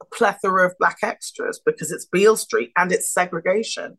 a 0.00 0.04
plethora 0.06 0.66
of 0.66 0.74
black 0.78 0.98
extras 1.02 1.60
because 1.64 1.90
it's 1.90 2.06
Beale 2.06 2.36
Street 2.36 2.70
and 2.76 2.92
it's 2.92 3.12
segregation. 3.12 3.98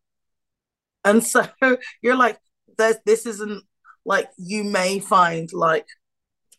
And 1.03 1.23
so 1.23 1.47
you're 2.01 2.15
like, 2.15 2.39
there's 2.77 2.97
this 3.05 3.25
isn't 3.25 3.63
like 4.05 4.29
you 4.37 4.63
may 4.63 4.99
find 4.99 5.51
like 5.53 5.87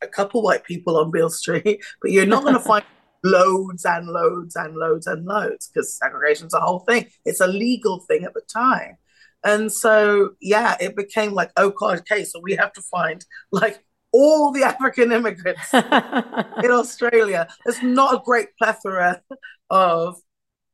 a 0.03 0.07
couple 0.07 0.43
white 0.43 0.65
people 0.65 0.97
on 0.97 1.11
Beale 1.11 1.31
Street, 1.31 1.83
but 2.03 2.11
you're 2.11 2.27
not 2.27 2.43
going 2.43 2.55
to 2.55 2.61
find 2.61 2.85
loads 3.25 3.85
and 3.85 4.07
loads 4.07 4.55
and 4.57 4.77
loads 4.77 5.07
and 5.07 5.25
loads 5.25 5.69
because 5.69 5.99
segregation's 5.99 6.55
a 6.55 6.61
whole 6.61 6.81
thing. 6.81 7.07
It's 7.25 7.41
a 7.41 7.47
legal 7.47 8.01
thing 8.01 8.25
at 8.25 8.35
the 8.35 8.43
time. 8.53 8.97
And 9.45 9.73
so, 9.73 10.31
yeah, 10.41 10.77
it 10.81 10.97
became 10.97 11.33
like, 11.33 11.51
oh 11.57 11.71
God, 11.71 11.99
okay, 12.01 12.25
so 12.25 12.41
we 12.41 12.55
have 12.57 12.73
to 12.75 12.83
find 12.83 13.25
like 13.53 13.85
all 14.13 14.53
the 14.53 14.65
African 14.65 15.13
immigrants 15.13 15.73
in 15.75 16.71
Australia. 16.71 17.49
There's 17.65 17.83
not 17.83 18.15
a 18.15 18.23
great 18.25 18.57
plethora 18.57 19.23
of 19.71 20.17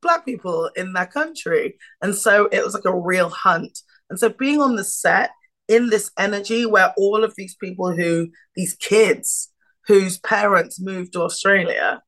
Black 0.01 0.25
people 0.25 0.71
in 0.77 0.93
that 0.95 1.13
country. 1.13 1.79
And 2.03 2.15
so 2.15 2.49
it 2.53 2.63
was 2.63 2.75
like 2.75 2.85
a 2.85 2.97
real 2.97 3.31
hunt. 3.31 3.79
And 4.11 4.19
so 4.19 4.29
being 4.29 4.61
on 4.61 4.77
the 4.77 4.85
set 4.85 5.31
in 5.69 5.89
this 5.91 6.11
energy 6.19 6.67
where 6.67 6.93
all 6.97 7.25
of 7.25 7.35
these 7.37 7.55
people 7.57 7.93
who, 7.93 8.31
these 8.55 8.75
kids 8.77 9.51
whose 9.87 10.19
parents 10.19 10.81
moved 10.81 11.13
to 11.13 11.23
Australia, 11.23 12.03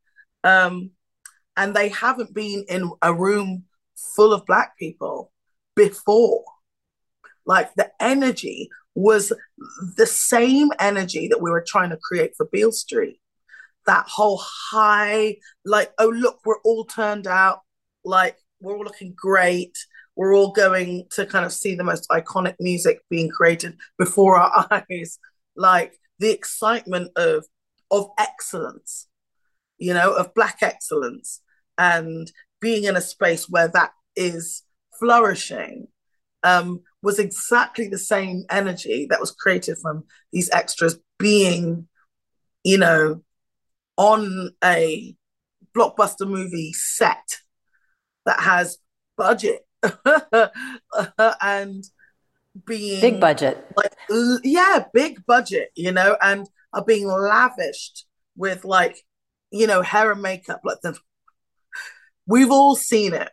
um, 0.45 0.91
and 1.57 1.75
they 1.75 1.89
haven't 1.89 2.35
been 2.35 2.65
in 2.69 2.91
a 3.03 3.15
room 3.15 3.65
full 3.97 4.33
of 4.33 4.47
Black 4.47 4.77
people 4.79 5.33
before. 5.75 6.45
Like 7.47 7.75
the 7.75 7.91
energy 8.01 8.69
was 8.95 9.33
the 9.97 10.07
same 10.07 10.71
energy 10.79 11.29
that 11.29 11.41
we 11.41 11.51
were 11.51 11.65
trying 11.67 11.91
to 11.91 11.99
create 12.03 12.33
for 12.37 12.49
Beale 12.51 12.73
Street. 12.73 13.21
That 13.87 14.07
whole 14.09 14.43
high, 14.43 15.37
like, 15.65 15.93
oh, 15.99 16.09
look, 16.09 16.41
we're 16.45 16.61
all 16.65 16.85
turned 16.85 17.27
out, 17.27 17.61
like, 18.05 18.37
we're 18.61 18.77
all 18.77 18.85
looking 18.85 19.15
great. 19.17 19.77
We're 20.17 20.35
all 20.35 20.53
going 20.53 21.07
to 21.13 21.27
kind 21.27 21.45
of 21.45 21.53
see 21.53 21.75
the 21.75 21.85
most 21.85 22.09
iconic 22.11 22.57
music 22.59 23.01
being 23.11 23.29
created 23.29 23.77
before 23.99 24.39
our 24.39 24.67
eyes. 24.91 25.19
Like 25.55 25.99
the 26.19 26.31
excitement 26.31 27.13
of 27.17 27.47
of 27.91 28.09
excellence, 28.19 29.07
you 29.79 29.95
know, 29.95 30.15
of 30.15 30.35
black 30.35 30.59
excellence 30.63 31.41
and 31.79 32.31
being 32.61 32.85
in 32.85 32.97
a 32.97 33.01
space 33.01 33.49
where 33.49 33.69
that 33.69 33.93
is 34.17 34.63
flourishing 34.99 35.89
um, 36.43 36.81
was 37.03 37.19
exactly 37.19 37.89
the 37.89 37.99
same 37.99 38.45
energy 38.51 39.07
that 39.11 39.21
was 39.21 39.31
created 39.33 39.77
from 39.81 40.05
these 40.33 40.51
extras 40.51 40.99
being, 41.19 41.89
you 42.65 42.79
know, 42.79 43.23
on 43.97 44.51
a 44.65 45.15
blockbuster 45.77 46.27
movie 46.27 46.73
set 46.73 47.39
that 48.25 48.41
has 48.41 48.79
budget 49.17 49.66
and 51.41 51.85
being 52.65 53.01
big 53.01 53.21
budget. 53.21 53.67
like 53.77 53.93
yeah 54.43 54.83
big 54.95 55.25
budget 55.27 55.71
you 55.75 55.93
know 55.93 56.17
and 56.23 56.49
are 56.73 56.85
being 56.85 57.07
lavished 57.07 58.07
with 58.37 58.65
like 58.65 58.97
you 59.51 59.67
know 59.67 59.83
hair 59.83 60.13
and 60.13 60.23
makeup. 60.23 60.61
Like 60.65 60.81
the 60.83 60.97
we've 62.27 62.51
all 62.51 62.77
seen 62.77 63.15
it. 63.15 63.31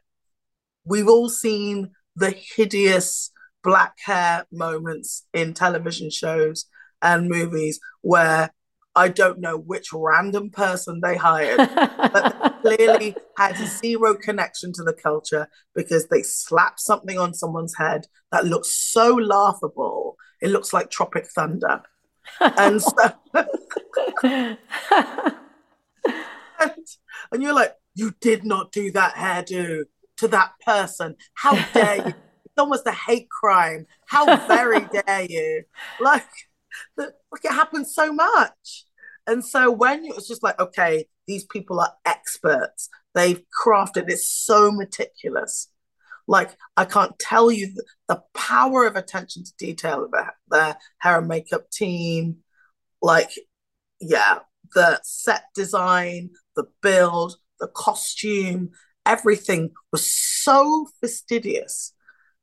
We've 0.86 1.08
all 1.08 1.30
seen 1.30 1.92
the 2.16 2.32
hideous 2.32 3.32
black 3.64 3.96
hair 4.06 4.46
moments 4.52 5.26
in 5.34 5.54
television 5.54 6.10
shows 6.10 6.66
and 7.02 7.30
movies 7.30 7.80
where 8.02 8.54
I 8.96 9.08
don't 9.08 9.40
know 9.40 9.58
which 9.58 9.90
random 9.94 10.52
person 10.52 11.02
they 11.02 11.16
hired, 11.16 11.58
but 11.58 12.53
clearly 12.64 13.16
had 13.38 13.58
zero 13.58 14.16
connection 14.16 14.72
to 14.74 14.84
the 14.84 14.94
culture 14.94 15.48
because 15.76 16.08
they 16.08 16.24
slapped 16.24 16.80
something 16.80 17.18
on 17.18 17.34
someone's 17.34 17.76
head 17.78 18.08
that 18.32 18.46
looks 18.46 18.72
so 18.72 19.14
laughable. 19.16 20.16
It 20.42 20.50
looks 20.50 20.74
like 20.74 20.90
Tropic 20.90 21.28
Thunder. 21.36 21.82
And 22.40 22.82
so, 22.82 23.12
and, 23.34 24.58
and 27.32 27.44
you're 27.44 27.54
like, 27.54 27.74
you 27.96 28.14
did 28.22 28.44
not 28.44 28.72
do 28.72 28.92
that 28.92 29.16
hairdo 29.16 29.84
to 30.18 30.28
that 30.30 30.54
person. 30.66 31.16
How 31.36 31.56
dare 31.74 31.98
you? 31.98 32.14
It's 32.46 32.60
almost 32.60 32.88
a 32.88 32.92
hate 32.92 33.30
crime. 33.30 33.88
How 34.08 34.48
very 34.48 34.82
dare 35.08 35.26
you? 35.30 35.64
Like, 36.00 36.28
the, 36.98 37.14
like 37.32 37.46
it 37.46 37.52
happens 37.52 37.94
so 37.94 38.14
much. 38.14 38.86
And 39.26 39.44
so 39.44 39.72
when 39.72 40.06
it's 40.06 40.28
just 40.28 40.44
like, 40.44 40.60
okay, 40.60 41.06
these 41.28 41.46
people 41.46 41.80
are 41.80 41.94
experts. 42.06 42.90
They've 43.14 43.42
crafted 43.64 44.10
it 44.10 44.20
so 44.20 44.72
meticulous. 44.72 45.70
Like 46.28 46.52
I 46.78 46.86
can't 46.86 47.18
tell 47.20 47.52
you 47.52 47.74
the, 47.74 47.84
the 48.08 48.24
power 48.34 48.86
of 48.86 48.96
attention 48.96 49.44
to 49.44 49.54
detail 49.58 50.06
of 50.06 50.12
their, 50.12 50.36
their 50.50 50.78
hair 51.00 51.20
and 51.20 51.28
makeup 51.28 51.70
team. 51.70 52.38
Like, 53.02 53.32
yeah, 54.00 54.40
the 54.74 55.00
set 55.04 55.44
design, 55.54 56.32
the 56.56 56.66
build, 56.82 57.36
the 57.60 57.68
costume, 57.68 58.72
everything 59.06 59.72
was 59.92 60.12
so 60.12 60.88
fastidious 61.02 61.94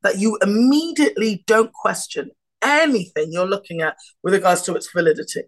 that 0.02 0.18
you 0.18 0.38
immediately 0.42 1.44
don't 1.46 1.72
question 1.72 2.30
anything 2.62 3.32
you're 3.32 3.46
looking 3.46 3.80
at 3.80 3.96
with 4.22 4.34
regards 4.34 4.62
to 4.62 4.74
its 4.74 4.90
validity. 4.92 5.42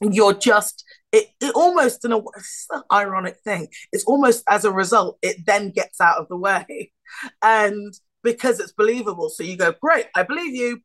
You're 0.00 0.34
just 0.34 0.84
it, 1.12 1.26
it 1.40 1.54
almost 1.54 2.04
in 2.04 2.12
a 2.12 2.20
ironic 2.92 3.38
thing. 3.44 3.68
It's 3.92 4.04
almost 4.04 4.44
as 4.48 4.64
a 4.64 4.72
result, 4.72 5.18
it 5.22 5.44
then 5.46 5.70
gets 5.70 6.00
out 6.00 6.18
of 6.18 6.28
the 6.28 6.36
way. 6.36 6.92
And 7.42 7.92
because 8.22 8.60
it's 8.60 8.72
believable, 8.72 9.28
so 9.28 9.42
you 9.42 9.56
go, 9.56 9.74
Great, 9.80 10.06
I 10.14 10.22
believe 10.22 10.54
you, 10.54 10.80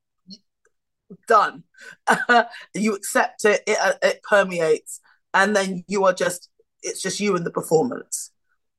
done. 1.27 1.63
you 2.73 2.95
accept 2.95 3.45
it, 3.45 3.61
it, 3.67 3.77
uh, 3.79 3.93
it 4.01 4.21
permeates, 4.27 4.99
and 5.33 5.55
then 5.55 5.83
you 5.87 6.05
are 6.05 6.13
just 6.13 6.49
it's 6.81 7.01
just 7.01 7.19
you 7.19 7.35
and 7.35 7.45
the 7.45 7.51
performance. 7.51 8.31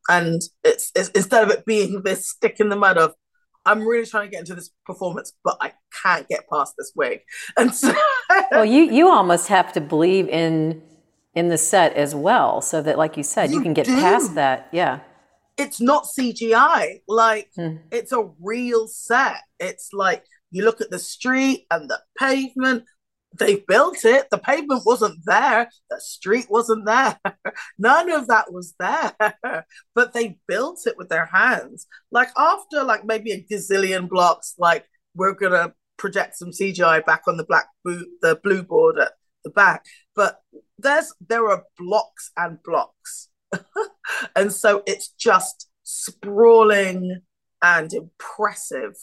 And 0.08 0.40
it's, 0.62 0.92
it's 0.94 1.08
instead 1.10 1.42
of 1.42 1.50
it 1.50 1.66
being 1.66 2.02
this 2.02 2.28
stick 2.28 2.60
in 2.60 2.68
the 2.68 2.76
mud 2.76 2.96
of 2.98 3.14
I'm 3.64 3.86
really 3.86 4.06
trying 4.06 4.28
to 4.28 4.30
get 4.30 4.40
into 4.40 4.54
this 4.54 4.70
performance, 4.86 5.32
but 5.42 5.56
I 5.60 5.72
can't 6.02 6.28
get 6.28 6.48
past 6.48 6.74
this 6.78 6.92
wig. 6.94 7.20
And 7.58 7.74
so 7.74 7.92
Well, 8.50 8.64
you 8.64 8.90
you 8.90 9.08
almost 9.08 9.48
have 9.48 9.72
to 9.72 9.80
believe 9.80 10.28
in 10.28 10.82
in 11.34 11.48
the 11.48 11.58
set 11.58 11.94
as 11.94 12.14
well, 12.14 12.60
so 12.60 12.82
that 12.82 12.98
like 12.98 13.16
you 13.16 13.22
said, 13.22 13.50
you, 13.50 13.56
you 13.56 13.62
can 13.62 13.74
get 13.74 13.86
do. 13.86 13.94
past 13.96 14.34
that. 14.34 14.68
Yeah. 14.72 15.00
It's 15.58 15.80
not 15.80 16.06
CGI. 16.18 17.00
Like 17.08 17.50
hmm. 17.56 17.76
it's 17.90 18.12
a 18.12 18.28
real 18.40 18.88
set. 18.88 19.42
It's 19.58 19.90
like 19.92 20.24
you 20.50 20.64
look 20.64 20.80
at 20.80 20.90
the 20.90 20.98
street 20.98 21.66
and 21.70 21.88
the 21.88 22.00
pavement 22.18 22.84
they 23.38 23.56
built 23.68 24.04
it. 24.04 24.28
The 24.30 24.38
pavement 24.38 24.82
wasn't 24.84 25.20
there. 25.24 25.70
The 25.90 26.00
street 26.00 26.46
wasn't 26.48 26.86
there. 26.86 27.18
None 27.78 28.10
of 28.10 28.28
that 28.28 28.52
was 28.52 28.74
there. 28.78 29.12
but 29.94 30.12
they 30.12 30.38
built 30.46 30.80
it 30.86 30.96
with 30.96 31.08
their 31.08 31.26
hands. 31.26 31.86
Like 32.10 32.28
after 32.36 32.82
like 32.82 33.04
maybe 33.04 33.32
a 33.32 33.42
gazillion 33.42 34.08
blocks, 34.08 34.54
like 34.58 34.86
we're 35.14 35.34
gonna 35.34 35.74
project 35.96 36.36
some 36.36 36.50
CGI 36.50 37.04
back 37.04 37.22
on 37.26 37.36
the 37.36 37.44
black 37.44 37.66
boot, 37.84 38.08
the 38.22 38.38
blue 38.42 38.62
board 38.62 38.98
at 38.98 39.12
the 39.44 39.50
back. 39.50 39.84
But 40.14 40.40
there's 40.78 41.12
there 41.26 41.48
are 41.48 41.64
blocks 41.78 42.30
and 42.36 42.58
blocks. 42.62 43.28
and 44.36 44.52
so 44.52 44.82
it's 44.86 45.08
just 45.08 45.68
sprawling 45.84 47.20
and 47.62 47.92
impressive, 47.92 48.94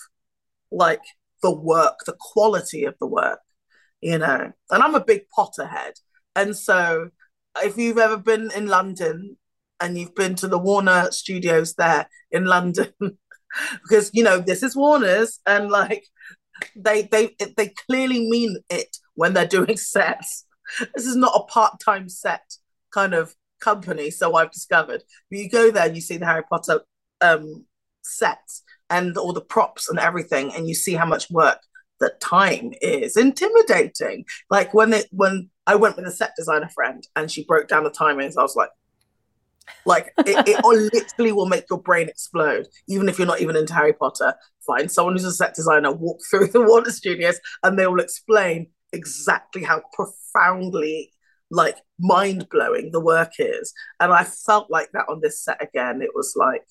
like 0.72 1.02
the 1.42 1.54
work, 1.54 2.00
the 2.06 2.16
quality 2.20 2.86
of 2.86 2.96
the 3.00 3.08
work 3.08 3.40
you 4.04 4.18
know. 4.18 4.52
And 4.70 4.84
I'm 4.84 4.96
a 4.96 5.04
big 5.04 5.24
Potterhead, 5.36 5.94
and 6.36 6.56
so 6.56 7.10
if 7.64 7.78
you've 7.78 7.98
ever 7.98 8.18
been 8.18 8.52
in 8.56 8.68
London 8.68 9.38
and 9.80 9.98
you've 9.98 10.16
been 10.16 10.36
to 10.36 10.48
the 10.48 10.60
Warner 10.60 11.10
Studios 11.12 11.76
there 11.76 12.08
in 12.32 12.46
London, 12.46 12.92
because 13.82 14.12
you 14.14 14.24
know 14.24 14.40
this 14.40 14.62
is 14.62 14.76
Warner's, 14.76 15.40
and 15.46 15.72
like 15.72 16.06
they 16.76 17.04
they 17.04 17.36
they 17.58 17.74
clearly 17.88 18.30
mean 18.30 18.58
it 18.70 18.98
when 19.16 19.34
they're 19.34 19.48
doing 19.48 19.78
sets. 19.78 20.46
This 20.96 21.06
is 21.06 21.16
not 21.16 21.36
a 21.36 21.44
part-time 21.52 22.10
set 22.10 22.56
kind 22.94 23.14
of 23.14 23.36
company, 23.60 24.10
so 24.12 24.36
I've 24.36 24.52
discovered. 24.52 25.04
But 25.30 25.40
you 25.40 25.50
go 25.50 25.72
there 25.72 25.86
and 25.86 25.96
you 25.96 26.02
see 26.02 26.18
the 26.18 26.26
Harry 26.26 26.44
Potter 26.50 26.82
um, 27.22 27.66
sets 28.02 28.64
and 28.90 29.18
all 29.18 29.34
the 29.34 29.42
props 29.42 29.90
and 29.90 30.00
everything, 30.00 30.54
and 30.54 30.68
you 30.68 30.76
see 30.76 30.94
how 30.94 31.06
much 31.06 31.30
work 31.30 31.60
the 32.00 32.14
time 32.20 32.74
is 32.82 33.18
intimidating. 33.18 34.26
Like 34.50 34.74
when 34.74 34.94
it 34.94 35.08
when 35.12 35.50
I 35.66 35.76
went 35.76 35.96
with 35.96 36.06
a 36.06 36.12
set 36.12 36.32
designer 36.38 36.70
friend 36.70 37.06
and 37.16 37.32
she 37.32 37.46
broke 37.46 37.68
down 37.68 37.84
the 37.84 37.92
timings, 37.92 38.38
I 38.38 38.42
was 38.42 38.56
like, 38.56 38.70
like 39.86 40.12
it, 40.20 40.48
it 40.48 40.64
literally 40.94 41.32
will 41.32 41.48
make 41.48 41.66
your 41.70 41.80
brain 41.80 42.10
explode, 42.10 42.68
even 42.88 43.08
if 43.10 43.18
you're 43.18 43.28
not 43.28 43.42
even 43.42 43.56
into 43.56 43.74
Harry 43.74 43.94
Potter. 43.94 44.36
Find 44.66 44.92
someone 44.92 45.16
who's 45.16 45.26
a 45.26 45.32
set 45.32 45.54
designer, 45.56 45.92
walk 45.92 46.20
through 46.30 46.48
the 46.48 46.62
Warner 46.62 46.92
Studios, 46.92 47.40
and 47.64 47.78
they 47.78 47.88
will 47.88 48.00
explain 48.00 48.68
exactly 48.92 49.64
how 49.64 49.82
profoundly 49.94 51.12
like 51.50 51.78
mind 52.00 52.48
blowing 52.50 52.92
the 52.92 53.00
work 53.00 53.34
is. 53.40 53.74
And 54.00 54.12
I 54.12 54.24
felt 54.24 54.72
like 54.72 54.90
that 54.94 55.06
on 55.10 55.22
this 55.22 55.44
set 55.44 55.62
again. 55.62 56.02
It 56.02 56.12
was 56.16 56.34
like 56.36 56.64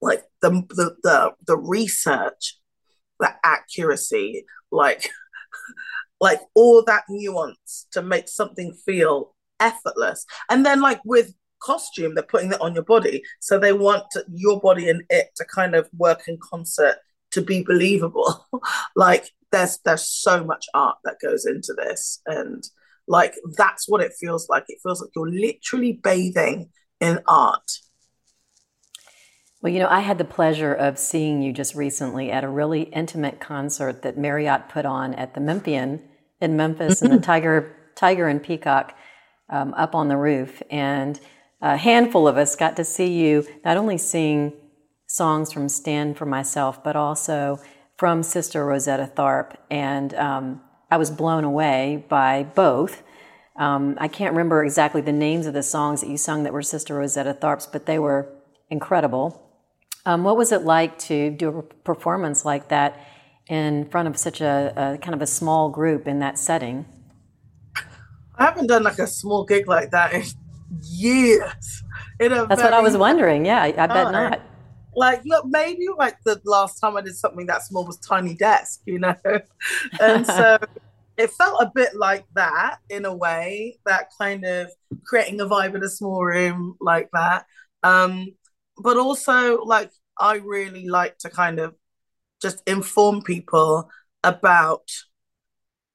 like 0.00 0.24
the 0.42 0.50
the 0.70 0.96
the, 1.02 1.32
the 1.46 1.56
research 1.56 2.58
the 3.20 3.34
accuracy, 3.44 4.44
like 4.70 5.10
like 6.20 6.40
all 6.54 6.82
that 6.86 7.04
nuance 7.08 7.86
to 7.92 8.02
make 8.02 8.28
something 8.28 8.72
feel 8.86 9.34
effortless. 9.60 10.24
And 10.50 10.64
then 10.64 10.80
like 10.80 11.00
with 11.04 11.34
costume, 11.60 12.14
they're 12.14 12.24
putting 12.24 12.50
that 12.50 12.60
on 12.60 12.74
your 12.74 12.84
body. 12.84 13.22
So 13.40 13.58
they 13.58 13.72
want 13.72 14.04
to, 14.12 14.24
your 14.32 14.60
body 14.60 14.88
and 14.88 15.02
it 15.10 15.28
to 15.36 15.44
kind 15.44 15.74
of 15.74 15.88
work 15.96 16.28
in 16.28 16.38
concert 16.40 16.96
to 17.32 17.42
be 17.42 17.62
believable. 17.62 18.46
like 18.96 19.30
there's 19.52 19.78
there's 19.84 20.08
so 20.08 20.44
much 20.44 20.66
art 20.74 20.98
that 21.04 21.16
goes 21.22 21.46
into 21.46 21.74
this. 21.74 22.20
And 22.26 22.62
like 23.06 23.34
that's 23.56 23.88
what 23.88 24.02
it 24.02 24.12
feels 24.18 24.48
like. 24.48 24.64
It 24.68 24.78
feels 24.82 25.00
like 25.00 25.10
you're 25.16 25.30
literally 25.30 26.00
bathing 26.02 26.70
in 27.00 27.20
art 27.26 27.70
well, 29.60 29.72
you 29.72 29.80
know, 29.80 29.88
I 29.88 30.00
had 30.00 30.18
the 30.18 30.24
pleasure 30.24 30.72
of 30.72 30.98
seeing 30.98 31.42
you 31.42 31.52
just 31.52 31.74
recently 31.74 32.30
at 32.30 32.44
a 32.44 32.48
really 32.48 32.82
intimate 32.82 33.40
concert 33.40 34.02
that 34.02 34.16
Marriott 34.16 34.68
put 34.68 34.86
on 34.86 35.14
at 35.14 35.34
the 35.34 35.40
Memphian 35.40 36.00
in 36.40 36.56
Memphis, 36.56 37.02
and 37.02 37.12
the 37.12 37.18
Tiger, 37.18 37.74
Tiger 37.96 38.28
and 38.28 38.40
Peacock 38.40 38.96
um, 39.50 39.74
up 39.74 39.96
on 39.96 40.06
the 40.06 40.16
roof, 40.16 40.62
and 40.70 41.18
a 41.60 41.76
handful 41.76 42.28
of 42.28 42.36
us 42.36 42.54
got 42.54 42.76
to 42.76 42.84
see 42.84 43.12
you 43.12 43.44
not 43.64 43.76
only 43.76 43.98
sing 43.98 44.52
songs 45.08 45.52
from 45.52 45.68
Stand 45.68 46.16
for 46.16 46.26
Myself, 46.26 46.84
but 46.84 46.94
also 46.94 47.58
from 47.96 48.22
Sister 48.22 48.64
Rosetta 48.64 49.10
Tharpe. 49.16 49.56
and 49.70 50.14
um, 50.14 50.60
I 50.90 50.96
was 50.96 51.10
blown 51.10 51.44
away 51.44 52.04
by 52.08 52.44
both. 52.44 53.02
Um, 53.56 53.96
I 54.00 54.08
can't 54.08 54.32
remember 54.32 54.64
exactly 54.64 55.00
the 55.00 55.12
names 55.12 55.46
of 55.46 55.52
the 55.52 55.62
songs 55.62 56.00
that 56.00 56.08
you 56.08 56.16
sung 56.16 56.44
that 56.44 56.52
were 56.52 56.62
Sister 56.62 56.94
Rosetta 56.94 57.34
Tharpe's, 57.34 57.66
but 57.66 57.86
they 57.86 57.98
were 57.98 58.32
incredible. 58.70 59.42
Um, 60.06 60.24
what 60.24 60.36
was 60.36 60.52
it 60.52 60.62
like 60.62 60.98
to 61.00 61.30
do 61.30 61.58
a 61.58 61.62
performance 61.62 62.44
like 62.44 62.68
that 62.68 62.98
in 63.48 63.88
front 63.90 64.08
of 64.08 64.16
such 64.16 64.40
a, 64.40 64.72
a, 64.76 64.98
kind 64.98 65.14
of 65.14 65.20
a 65.20 65.26
small 65.26 65.70
group 65.70 66.06
in 66.06 66.20
that 66.20 66.38
setting? 66.38 66.86
I 68.36 68.44
haven't 68.44 68.68
done 68.68 68.84
like 68.84 68.98
a 68.98 69.06
small 69.06 69.44
gig 69.44 69.66
like 69.66 69.90
that 69.90 70.14
in 70.14 70.22
years. 70.82 71.82
In 72.20 72.30
That's 72.32 72.62
what 72.62 72.72
I 72.72 72.80
was 72.80 72.96
wondering. 72.96 73.44
Yeah, 73.44 73.60
I, 73.60 73.66
I 73.66 73.86
bet 73.86 74.12
not. 74.12 74.40
Like, 74.98 75.22
look, 75.24 75.46
maybe 75.46 75.86
like 75.96 76.16
the 76.24 76.40
last 76.44 76.80
time 76.80 76.96
I 76.96 77.02
did 77.02 77.14
something 77.14 77.46
that 77.46 77.62
small 77.62 77.86
was 77.86 77.98
Tiny 77.98 78.34
Desk, 78.34 78.80
you 78.84 78.98
know? 78.98 79.14
and 80.00 80.26
so 80.26 80.58
it 81.16 81.30
felt 81.30 81.62
a 81.62 81.70
bit 81.72 81.94
like 81.94 82.24
that 82.34 82.78
in 82.90 83.04
a 83.04 83.14
way, 83.14 83.78
that 83.86 84.08
kind 84.20 84.44
of 84.44 84.72
creating 85.06 85.40
a 85.40 85.46
vibe 85.46 85.76
in 85.76 85.84
a 85.84 85.88
small 85.88 86.24
room 86.24 86.76
like 86.80 87.08
that. 87.12 87.46
Um, 87.84 88.34
but 88.76 88.96
also 88.96 89.62
like 89.62 89.92
I 90.18 90.36
really 90.36 90.88
like 90.88 91.16
to 91.18 91.30
kind 91.30 91.60
of 91.60 91.76
just 92.42 92.60
inform 92.66 93.22
people 93.22 93.88
about 94.24 94.90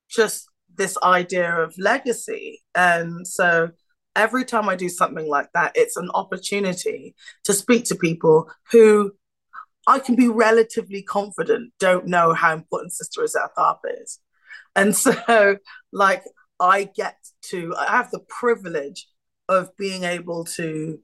just 0.09 0.47
this 0.77 0.97
idea 1.03 1.53
of 1.53 1.77
legacy. 1.77 2.63
And 2.73 3.27
so 3.27 3.71
every 4.15 4.45
time 4.45 4.69
I 4.69 4.75
do 4.75 4.89
something 4.89 5.27
like 5.27 5.49
that, 5.53 5.73
it's 5.75 5.97
an 5.97 6.09
opportunity 6.13 7.15
to 7.45 7.53
speak 7.53 7.85
to 7.85 7.95
people 7.95 8.49
who 8.71 9.13
I 9.87 9.99
can 9.99 10.15
be 10.15 10.29
relatively 10.29 11.01
confident, 11.01 11.73
don't 11.79 12.07
know 12.07 12.33
how 12.33 12.53
important 12.53 12.93
Sister 12.93 13.21
Rosetta 13.21 13.49
Tharpe 13.57 14.01
is. 14.01 14.19
And 14.75 14.95
so, 14.95 15.57
like, 15.91 16.23
I 16.59 16.89
get 16.95 17.17
to, 17.49 17.75
I 17.77 17.97
have 17.97 18.11
the 18.11 18.21
privilege 18.29 19.07
of 19.49 19.75
being 19.77 20.03
able 20.03 20.45
to 20.45 20.99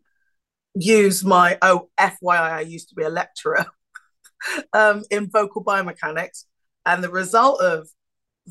use 0.75 1.23
my, 1.23 1.57
oh, 1.61 1.89
FYI, 1.99 2.51
I 2.51 2.61
used 2.61 2.89
to 2.89 2.95
be 2.95 3.03
a 3.03 3.09
lecturer 3.09 3.65
um, 4.73 5.03
in 5.11 5.29
vocal 5.29 5.63
biomechanics. 5.63 6.45
And 6.85 7.03
the 7.03 7.09
result 7.09 7.61
of 7.61 7.89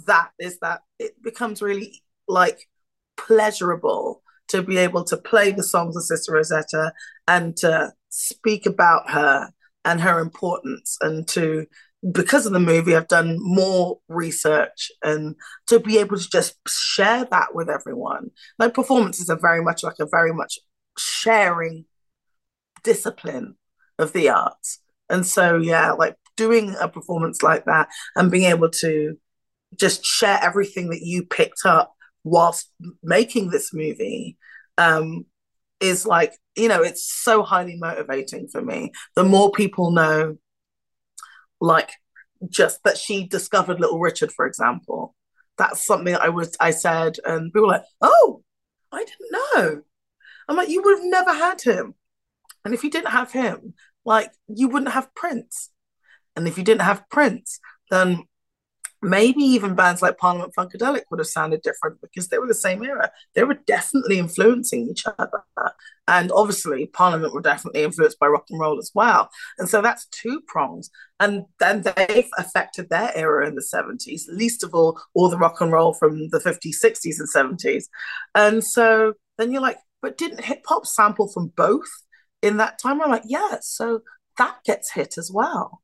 that 0.07 0.31
is 0.39 0.59
that 0.61 0.83
it 0.99 1.21
becomes 1.23 1.63
really 1.63 2.03
like 2.29 2.69
pleasurable 3.17 4.23
to 4.49 4.63
be 4.63 4.79
able 4.79 5.05
to 5.05 5.17
play 5.17 5.53
the 5.53 5.63
songs 5.63 5.97
of 5.97 6.03
Sister 6.03 6.33
Rosetta 6.33 6.93
and 7.27 7.57
to 7.59 7.93
speak 8.09 8.67
about 8.67 9.11
her 9.11 9.51
and 9.85 10.01
her 10.01 10.21
importance 10.21 10.97
and 11.01 11.27
to 11.29 11.67
because 12.13 12.47
of 12.47 12.53
the 12.53 12.61
movie 12.61 12.95
i've 12.95 13.09
done 13.09 13.37
more 13.41 13.99
research 14.09 14.93
and 15.03 15.35
to 15.67 15.81
be 15.81 15.99
able 15.99 16.17
to 16.17 16.31
just 16.31 16.57
share 16.69 17.25
that 17.25 17.55
with 17.55 17.69
everyone. 17.69 18.31
Like 18.59 18.75
performances 18.75 19.29
are 19.29 19.39
very 19.39 19.63
much 19.63 19.83
like 19.83 19.99
a 19.99 20.07
very 20.07 20.33
much 20.33 20.59
sharing 20.97 21.87
discipline 22.85 23.57
of 23.99 24.13
the 24.13 24.29
arts. 24.29 24.81
And 25.11 25.27
so 25.27 25.57
yeah 25.59 25.93
like 25.93 26.17
doing 26.37 26.77
a 26.81 26.89
performance 26.89 27.43
like 27.43 27.65
that 27.65 27.89
and 28.15 28.31
being 28.31 28.45
able 28.45 28.71
to 28.71 29.17
just 29.77 30.05
share 30.05 30.39
everything 30.41 30.91
that 30.91 31.03
you 31.03 31.25
picked 31.25 31.67
up 31.67 31.95
whilst 32.25 32.71
making 33.03 33.51
this 33.51 33.73
movie 33.73 34.37
um, 34.77 35.25
is 35.81 36.07
like 36.07 36.35
you 36.57 36.69
know 36.69 36.83
it's 36.83 37.05
so 37.05 37.43
highly 37.43 37.77
motivating 37.77 38.49
for 38.49 38.63
me. 38.63 38.93
The 39.15 39.25
more 39.25 39.51
people 39.51 39.91
know 39.91 40.39
like 41.61 41.91
just 42.49 42.83
that 42.85 42.97
she 42.97 43.27
discovered 43.27 43.81
little 43.81 44.01
richard 44.01 44.33
for 44.33 44.47
example. 44.47 45.15
That's 45.57 45.85
something 45.85 46.15
i 46.15 46.29
was 46.29 46.57
i 46.61 46.71
said 46.71 47.17
and 47.25 47.53
people 47.53 47.67
were 47.67 47.75
like 47.75 47.85
oh 48.01 48.43
i 48.93 49.05
didn't 49.05 49.33
know. 49.33 49.83
I'm 50.49 50.57
like 50.57 50.69
you 50.69 50.83
would 50.83 50.99
have 50.99 51.07
never 51.07 51.33
had 51.33 51.61
him. 51.61 51.95
And 52.65 52.75
if 52.75 52.85
you 52.85 52.91
didn't 52.91 53.11
have 53.11 53.33
him 53.33 53.75
like 54.05 54.31
you 54.49 54.69
wouldn't 54.69 54.93
have 54.93 55.15
prince. 55.15 55.71
And 56.37 56.47
if 56.47 56.57
you 56.57 56.65
didn't 56.65 56.83
have 56.83 57.09
prince 57.11 57.61
then 57.91 58.25
maybe 59.03 59.43
even 59.43 59.75
bands 59.75 60.03
like 60.03 60.19
Parliament 60.19 60.53
Funkadelic 60.57 61.03
would 61.11 61.21
have 61.21 61.29
sounded 61.29 61.63
different 61.63 62.01
because 62.01 62.29
they 62.29 62.39
were 62.39 62.47
the 62.47 62.55
same 62.55 62.83
era. 62.83 63.11
They 63.35 63.45
were 63.45 63.59
definitely 63.67 64.19
influencing 64.19 64.89
each 64.89 65.05
other. 65.07 65.43
And 66.09 66.33
obviously, 66.33 66.87
Parliament 66.87 67.35
were 67.35 67.43
definitely 67.43 67.85
influenced 67.85 68.19
by 68.19 68.27
rock 68.27 68.47
and 68.51 68.59
roll 68.59 68.79
as 68.79 68.91
well. 68.95 69.29
And 69.59 69.69
so 69.69 69.83
that's 69.83 70.07
two 70.07 70.41
prongs. 70.47 70.91
And 71.21 71.45
then 71.61 71.83
they've 71.83 72.29
affected 72.39 72.89
their 72.89 73.13
era 73.15 73.47
in 73.47 73.55
the 73.55 73.67
70s, 73.75 74.23
least 74.29 74.65
of 74.65 74.75
all, 74.75 75.01
all 75.15 75.29
the 75.29 75.39
rock 75.39 75.61
and 75.61 75.71
roll 75.71 75.93
from 75.93 76.29
the 76.31 76.41
50s, 76.41 76.83
60s, 76.83 77.21
and 77.21 77.59
70s. 77.59 77.85
And 78.35 78.65
so 78.65 79.15
then 79.37 79.53
you're 79.53 79.63
like, 79.63 79.79
but 80.01 80.17
didn't 80.17 80.45
hip 80.45 80.63
hop 80.67 80.87
sample 80.87 81.29
from 81.29 81.53
both 81.57 81.89
in 82.43 82.57
that 82.57 82.79
time? 82.79 83.03
I'm 83.03 83.11
like, 83.11 83.25
yeah, 83.27 83.59
so 83.61 84.01
that 84.39 84.57
gets 84.65 84.93
hit 84.93 85.19
as 85.19 85.31
well. 85.33 85.83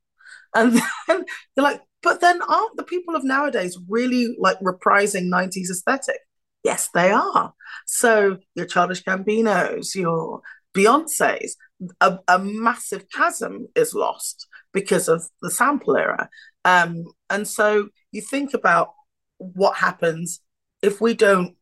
And 0.55 0.73
then 1.07 1.25
you're 1.55 1.63
like, 1.63 1.81
but 2.05 2.21
then 2.21 2.39
aren't 2.43 2.77
the 2.77 2.83
people 2.83 3.15
of 3.15 3.23
nowadays 3.23 3.79
really 3.89 4.37
like 4.39 4.59
reprising 4.59 5.27
90s 5.27 5.71
aesthetic? 5.71 6.19
Yes, 6.63 6.87
they 6.93 7.09
are. 7.09 7.53
So 7.87 8.37
your 8.53 8.67
Childish 8.67 9.03
Gambinos, 9.03 9.95
your 9.95 10.41
Beyonce's, 10.75 11.57
a, 11.99 12.19
a 12.27 12.37
massive 12.37 13.09
chasm 13.09 13.67
is 13.75 13.95
lost 13.95 14.47
because 14.71 15.07
of 15.07 15.23
the 15.41 15.49
sample 15.49 15.97
era. 15.97 16.29
Um, 16.63 17.05
and 17.31 17.47
so 17.47 17.89
you 18.11 18.21
think 18.21 18.53
about 18.53 18.93
what 19.39 19.77
happens 19.77 20.41
if 20.83 21.01
we 21.01 21.15
don't 21.15 21.55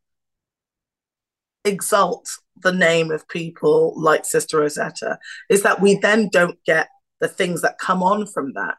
exalt 1.64 2.28
the 2.62 2.74
name 2.74 3.12
of 3.12 3.30
people 3.30 3.94
like 3.96 4.26
Sister 4.26 4.60
Rosetta, 4.60 5.20
is 5.50 5.64
that 5.64 5.80
we 5.80 5.96
then 5.96 6.28
don't 6.28 6.62
get 6.66 6.90
the 7.22 7.30
things 7.30 7.62
that 7.62 7.78
come 7.78 8.04
on 8.04 8.28
from 8.28 8.52
that. 8.54 8.76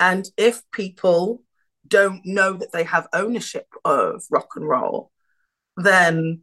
And 0.00 0.26
if 0.36 0.62
people 0.72 1.42
don't 1.86 2.20
know 2.24 2.52
that 2.54 2.72
they 2.72 2.84
have 2.84 3.08
ownership 3.12 3.66
of 3.84 4.24
rock 4.30 4.50
and 4.56 4.68
roll, 4.68 5.10
then 5.76 6.42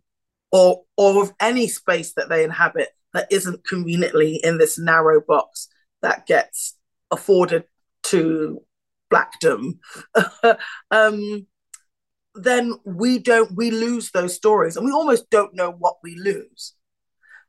or 0.52 0.84
or 0.98 1.24
of 1.24 1.34
any 1.40 1.68
space 1.68 2.14
that 2.14 2.30
they 2.30 2.44
inhabit 2.44 2.90
that 3.14 3.28
isn't 3.32 3.66
conveniently 3.66 4.40
in 4.44 4.58
this 4.58 4.78
narrow 4.78 5.22
box 5.22 5.68
that 6.02 6.26
gets 6.26 6.78
afforded 7.12 7.64
to 8.04 8.62
blackdom, 9.10 9.80
um, 10.92 11.48
then 12.36 12.74
we 12.86 13.20
don't 13.20 13.56
we 13.56 13.72
lose 13.72 14.12
those 14.12 14.36
stories. 14.36 14.76
And 14.76 14.86
we 14.86 14.92
almost 14.92 15.30
don't 15.30 15.56
know 15.56 15.72
what 15.72 15.96
we 16.04 16.16
lose 16.16 16.74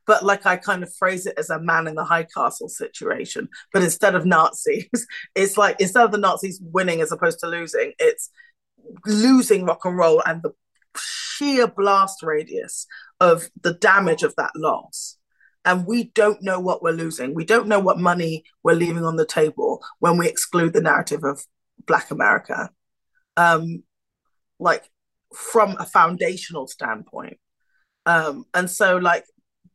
but 0.07 0.23
like 0.23 0.45
I 0.45 0.55
kind 0.55 0.81
of 0.81 0.93
phrase 0.95 1.25
it 1.25 1.37
as 1.37 1.49
a 1.49 1.59
man 1.59 1.85
in 1.85 1.95
the 1.95 2.05
high 2.05 2.23
castle 2.23 2.69
situation. 2.69 3.49
But 3.73 3.83
instead 3.83 4.15
of 4.15 4.25
Nazis, 4.25 4.87
it's 5.35 5.57
like 5.57 5.79
instead 5.79 6.05
of 6.05 6.11
the 6.11 6.17
Nazis 6.17 6.59
winning 6.63 7.01
as 7.01 7.11
opposed 7.11 7.39
to 7.39 7.47
losing, 7.47 7.93
it's 7.99 8.29
losing 9.05 9.65
rock 9.65 9.85
and 9.85 9.97
roll 9.97 10.23
and 10.25 10.41
the 10.41 10.51
sheer 10.97 11.67
blast 11.67 12.23
radius 12.23 12.87
of 13.19 13.49
the 13.61 13.73
damage 13.73 14.23
of 14.23 14.33
that 14.37 14.51
loss. 14.55 15.17
And 15.65 15.85
we 15.85 16.05
don't 16.05 16.41
know 16.41 16.61
what 16.61 16.81
we're 16.81 16.91
losing. 16.91 17.33
We 17.33 17.43
don't 17.43 17.67
know 17.67 17.81
what 17.81 17.99
money 17.99 18.45
we're 18.63 18.73
leaving 18.73 19.03
on 19.03 19.17
the 19.17 19.25
table 19.25 19.83
when 19.99 20.17
we 20.17 20.27
exclude 20.29 20.71
the 20.71 20.81
narrative 20.81 21.25
of 21.25 21.45
Black 21.85 22.09
America. 22.09 22.69
Um, 23.35 23.83
like 24.59 24.89
from 25.35 25.75
a 25.79 25.85
foundational 25.85 26.67
standpoint. 26.67 27.37
Um, 28.05 28.45
and 28.53 28.69
so, 28.69 28.97
like, 28.97 29.25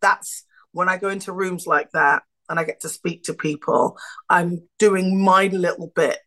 that's 0.03 0.45
when 0.73 0.89
I 0.89 0.99
go 0.99 1.09
into 1.09 1.33
rooms 1.33 1.67
like 1.67 1.91
that 1.93 2.23
and 2.49 2.59
I 2.59 2.65
get 2.65 2.81
to 2.81 2.89
speak 2.89 3.25
to 3.25 3.35
people, 3.35 3.97
I'm 4.29 4.69
doing 4.79 5.23
my 5.23 5.47
little 5.47 5.93
bit 5.95 6.21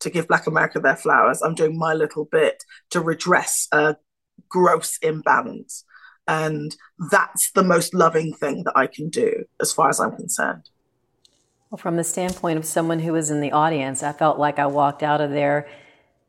to 0.00 0.10
give 0.10 0.28
Black 0.28 0.46
America 0.46 0.80
their 0.80 0.96
flowers. 0.96 1.42
I'm 1.42 1.54
doing 1.54 1.78
my 1.78 1.94
little 1.94 2.24
bit 2.24 2.64
to 2.90 3.00
redress 3.00 3.68
a 3.72 3.96
gross 4.48 4.98
imbalance. 5.02 5.84
And 6.26 6.76
that's 7.10 7.50
the 7.52 7.64
most 7.64 7.94
loving 7.94 8.34
thing 8.34 8.64
that 8.64 8.76
I 8.76 8.86
can 8.86 9.08
do 9.08 9.44
as 9.60 9.72
far 9.72 9.88
as 9.88 9.98
I'm 9.98 10.14
concerned. 10.14 10.68
Well, 11.70 11.78
from 11.78 11.96
the 11.96 12.04
standpoint 12.04 12.58
of 12.58 12.64
someone 12.64 13.00
who 13.00 13.12
was 13.12 13.30
in 13.30 13.40
the 13.40 13.52
audience, 13.52 14.02
I 14.02 14.12
felt 14.12 14.38
like 14.38 14.58
I 14.58 14.66
walked 14.66 15.02
out 15.02 15.20
of 15.20 15.30
there 15.30 15.68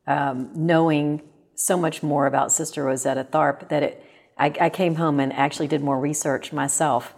um, 0.07 0.51
knowing 0.55 1.21
so 1.55 1.77
much 1.77 2.01
more 2.01 2.25
about 2.27 2.51
Sister 2.51 2.83
Rosetta 2.83 3.25
Tharpe 3.25 3.69
that 3.69 3.83
it 3.83 4.05
I, 4.39 4.53
I 4.59 4.69
came 4.69 4.95
home 4.95 5.19
and 5.19 5.33
actually 5.33 5.67
did 5.67 5.83
more 5.83 5.99
research 5.99 6.53
myself 6.53 7.13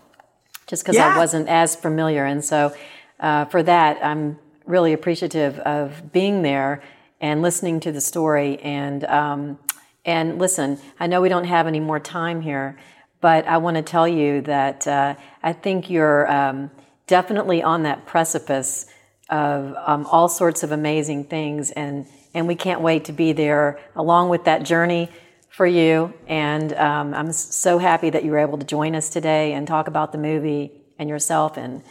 just 0.68 0.84
because 0.84 0.96
yeah. 0.96 1.14
I 1.14 1.18
wasn't 1.18 1.48
as 1.48 1.76
familiar. 1.76 2.26
And 2.26 2.44
so 2.44 2.74
uh, 3.20 3.46
for 3.46 3.62
that, 3.64 4.04
I'm 4.04 4.40
really 4.66 4.94
appreciative 4.94 5.60
of 5.60 6.12
being 6.12 6.42
there 6.42 6.82
and 7.20 7.42
listening 7.42 7.80
to 7.82 7.92
the 7.92 8.02
story. 8.02 8.58
And, 8.60 9.04
um, 9.06 9.60
and 10.04 10.40
listen, 10.40 10.80
I 11.00 11.08
know 11.08 11.22
we 11.22 11.30
don't 11.30 11.46
have 11.46 11.68
any 11.68 11.80
more 11.80 12.00
time 12.00 12.42
here, 12.42 12.80
but 13.22 13.48
I 13.48 13.58
want 13.58 13.78
to 13.78 13.84
tell 13.84 14.08
you 14.08 14.42
that 14.42 14.88
uh, 14.88 15.16
I 15.44 15.54
think 15.54 15.90
you're 15.90 16.30
um, 16.32 16.72
definitely 17.06 17.62
on 17.62 17.84
that 17.84 18.08
precipice 18.08 18.88
of 19.30 19.76
um, 19.86 20.08
all 20.08 20.28
sorts 20.28 20.64
of 20.64 20.72
amazing 20.72 21.26
things. 21.26 21.70
And, 21.72 22.08
and 22.34 22.48
we 22.48 22.56
can't 22.56 22.82
wait 22.82 23.06
to 23.06 23.14
be 23.14 23.32
there 23.32 23.80
along 23.96 24.30
with 24.30 24.46
that 24.46 24.64
journey 24.64 25.10
for 25.52 25.68
you. 25.68 26.14
And 26.28 26.74
um, 26.74 27.14
I'm 27.14 27.32
so 27.32 27.78
happy 27.78 28.10
that 28.10 28.24
you 28.24 28.32
were 28.32 28.40
able 28.40 28.58
to 28.58 28.66
join 28.66 28.96
us 28.96 29.10
today 29.10 29.54
and 29.54 29.68
talk 29.68 29.88
about 29.88 30.12
the 30.14 30.18
movie 30.18 30.72
and 30.98 31.10
yourself 31.10 31.58
and 31.58 31.84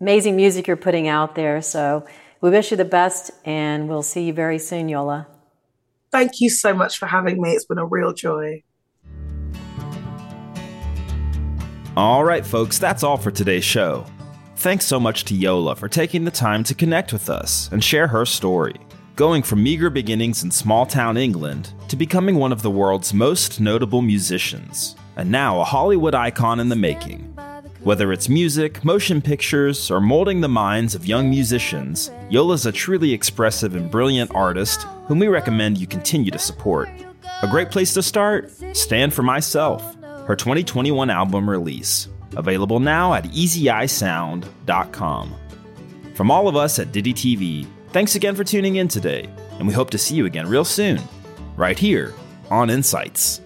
amazing 0.00 0.36
music 0.36 0.66
you're 0.66 0.76
putting 0.76 1.08
out 1.08 1.34
there. 1.36 1.62
So 1.62 2.04
we 2.40 2.50
wish 2.50 2.70
you 2.70 2.76
the 2.76 2.84
best 2.84 3.30
and 3.44 3.88
we'll 3.88 4.02
see 4.02 4.24
you 4.24 4.32
very 4.32 4.58
soon, 4.58 4.88
Yola. 4.88 5.28
Thank 6.10 6.40
you 6.40 6.50
so 6.50 6.74
much 6.74 6.98
for 6.98 7.06
having 7.06 7.40
me. 7.40 7.52
It's 7.52 7.64
been 7.64 7.78
a 7.78 7.86
real 7.86 8.12
joy. 8.12 8.62
All 11.96 12.24
right, 12.24 12.44
folks, 12.44 12.78
that's 12.78 13.02
all 13.02 13.16
for 13.16 13.30
today's 13.30 13.64
show. 13.64 14.04
Thanks 14.56 14.84
so 14.84 14.98
much 14.98 15.24
to 15.26 15.34
Yola 15.34 15.76
for 15.76 15.88
taking 15.88 16.24
the 16.24 16.30
time 16.30 16.64
to 16.64 16.74
connect 16.74 17.12
with 17.12 17.30
us 17.30 17.70
and 17.72 17.82
share 17.82 18.08
her 18.08 18.26
story 18.26 18.74
going 19.16 19.42
from 19.42 19.62
meager 19.62 19.88
beginnings 19.88 20.44
in 20.44 20.50
small 20.50 20.84
town 20.84 21.16
England 21.16 21.72
to 21.88 21.96
becoming 21.96 22.36
one 22.36 22.52
of 22.52 22.60
the 22.60 22.70
world's 22.70 23.14
most 23.14 23.58
notable 23.60 24.02
musicians, 24.02 24.94
and 25.16 25.30
now 25.30 25.58
a 25.58 25.64
Hollywood 25.64 26.14
icon 26.14 26.60
in 26.60 26.68
the 26.68 26.76
making. 26.76 27.22
Whether 27.80 28.12
it's 28.12 28.28
music, 28.28 28.84
motion 28.84 29.22
pictures, 29.22 29.90
or 29.90 30.02
molding 30.02 30.42
the 30.42 30.48
minds 30.48 30.94
of 30.94 31.06
young 31.06 31.30
musicians, 31.30 32.10
Yola's 32.28 32.66
a 32.66 32.72
truly 32.72 33.14
expressive 33.14 33.74
and 33.74 33.90
brilliant 33.90 34.34
artist 34.34 34.82
whom 35.06 35.18
we 35.18 35.28
recommend 35.28 35.78
you 35.78 35.86
continue 35.86 36.30
to 36.30 36.38
support. 36.38 36.90
A 37.42 37.48
great 37.48 37.70
place 37.70 37.94
to 37.94 38.02
start? 38.02 38.52
Stand 38.76 39.14
for 39.14 39.22
Myself, 39.22 39.96
her 40.26 40.36
2021 40.36 41.08
album 41.08 41.48
release. 41.48 42.08
Available 42.36 42.80
now 42.80 43.14
at 43.14 43.24
easyeyesound.com. 43.24 45.34
From 46.14 46.30
all 46.30 46.48
of 46.48 46.56
us 46.56 46.78
at 46.78 46.92
Ditty 46.92 47.14
TV, 47.14 47.66
thanks 47.96 48.14
again 48.14 48.34
for 48.34 48.44
tuning 48.44 48.76
in 48.76 48.88
today, 48.88 49.26
and 49.58 49.66
we 49.66 49.72
hope 49.72 49.88
to 49.88 49.96
see 49.96 50.14
you 50.14 50.26
again 50.26 50.46
real 50.46 50.66
soon, 50.66 51.00
right 51.56 51.78
here 51.78 52.12
on 52.50 52.68
Insights. 52.68 53.40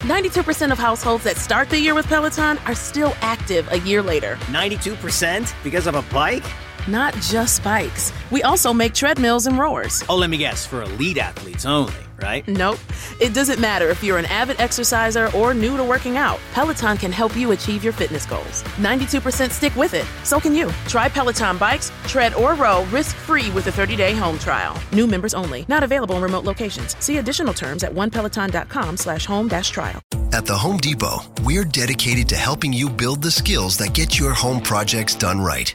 92% 0.00 0.70
of 0.72 0.78
households 0.78 1.24
that 1.24 1.38
start 1.38 1.70
the 1.70 1.80
year 1.80 1.94
with 1.94 2.06
Peloton 2.06 2.58
are 2.66 2.74
still 2.74 3.14
active 3.22 3.66
a 3.72 3.78
year 3.78 4.02
later. 4.02 4.36
92% 4.52 5.54
because 5.64 5.86
of 5.86 5.94
a 5.94 6.02
bike? 6.12 6.44
Not 6.88 7.12
just 7.16 7.62
bikes. 7.62 8.14
We 8.30 8.42
also 8.44 8.72
make 8.72 8.94
treadmills 8.94 9.46
and 9.46 9.58
rowers. 9.58 10.02
Oh, 10.08 10.16
let 10.16 10.30
me 10.30 10.38
guess, 10.38 10.64
for 10.64 10.82
elite 10.82 11.18
athletes 11.18 11.66
only, 11.66 11.92
right? 12.22 12.48
Nope. 12.48 12.78
It 13.20 13.34
doesn't 13.34 13.60
matter 13.60 13.90
if 13.90 14.02
you're 14.02 14.16
an 14.16 14.24
avid 14.24 14.58
exerciser 14.58 15.30
or 15.36 15.52
new 15.52 15.76
to 15.76 15.84
working 15.84 16.16
out. 16.16 16.40
Peloton 16.54 16.96
can 16.96 17.12
help 17.12 17.36
you 17.36 17.50
achieve 17.50 17.84
your 17.84 17.92
fitness 17.92 18.24
goals. 18.24 18.62
92% 18.78 19.50
stick 19.50 19.76
with 19.76 19.92
it. 19.92 20.06
So 20.24 20.40
can 20.40 20.54
you. 20.54 20.70
Try 20.86 21.10
Peloton 21.10 21.58
bikes, 21.58 21.92
tread, 22.06 22.32
or 22.32 22.54
row 22.54 22.84
risk-free 22.86 23.50
with 23.50 23.66
a 23.66 23.70
30-day 23.70 24.14
home 24.16 24.38
trial. 24.38 24.80
New 24.92 25.06
members 25.06 25.34
only. 25.34 25.66
Not 25.68 25.82
available 25.82 26.16
in 26.16 26.22
remote 26.22 26.46
locations. 26.46 26.96
See 27.04 27.18
additional 27.18 27.52
terms 27.52 27.84
at 27.84 27.92
onepeloton.com 27.92 28.96
slash 28.96 29.26
home 29.26 29.46
dash 29.48 29.68
trial. 29.68 30.00
At 30.32 30.46
the 30.46 30.56
Home 30.56 30.78
Depot, 30.78 31.18
we're 31.42 31.64
dedicated 31.64 32.28
to 32.30 32.36
helping 32.36 32.72
you 32.72 32.88
build 32.88 33.20
the 33.20 33.30
skills 33.30 33.76
that 33.76 33.92
get 33.92 34.18
your 34.18 34.32
home 34.32 34.60
projects 34.60 35.14
done 35.14 35.40
right. 35.40 35.74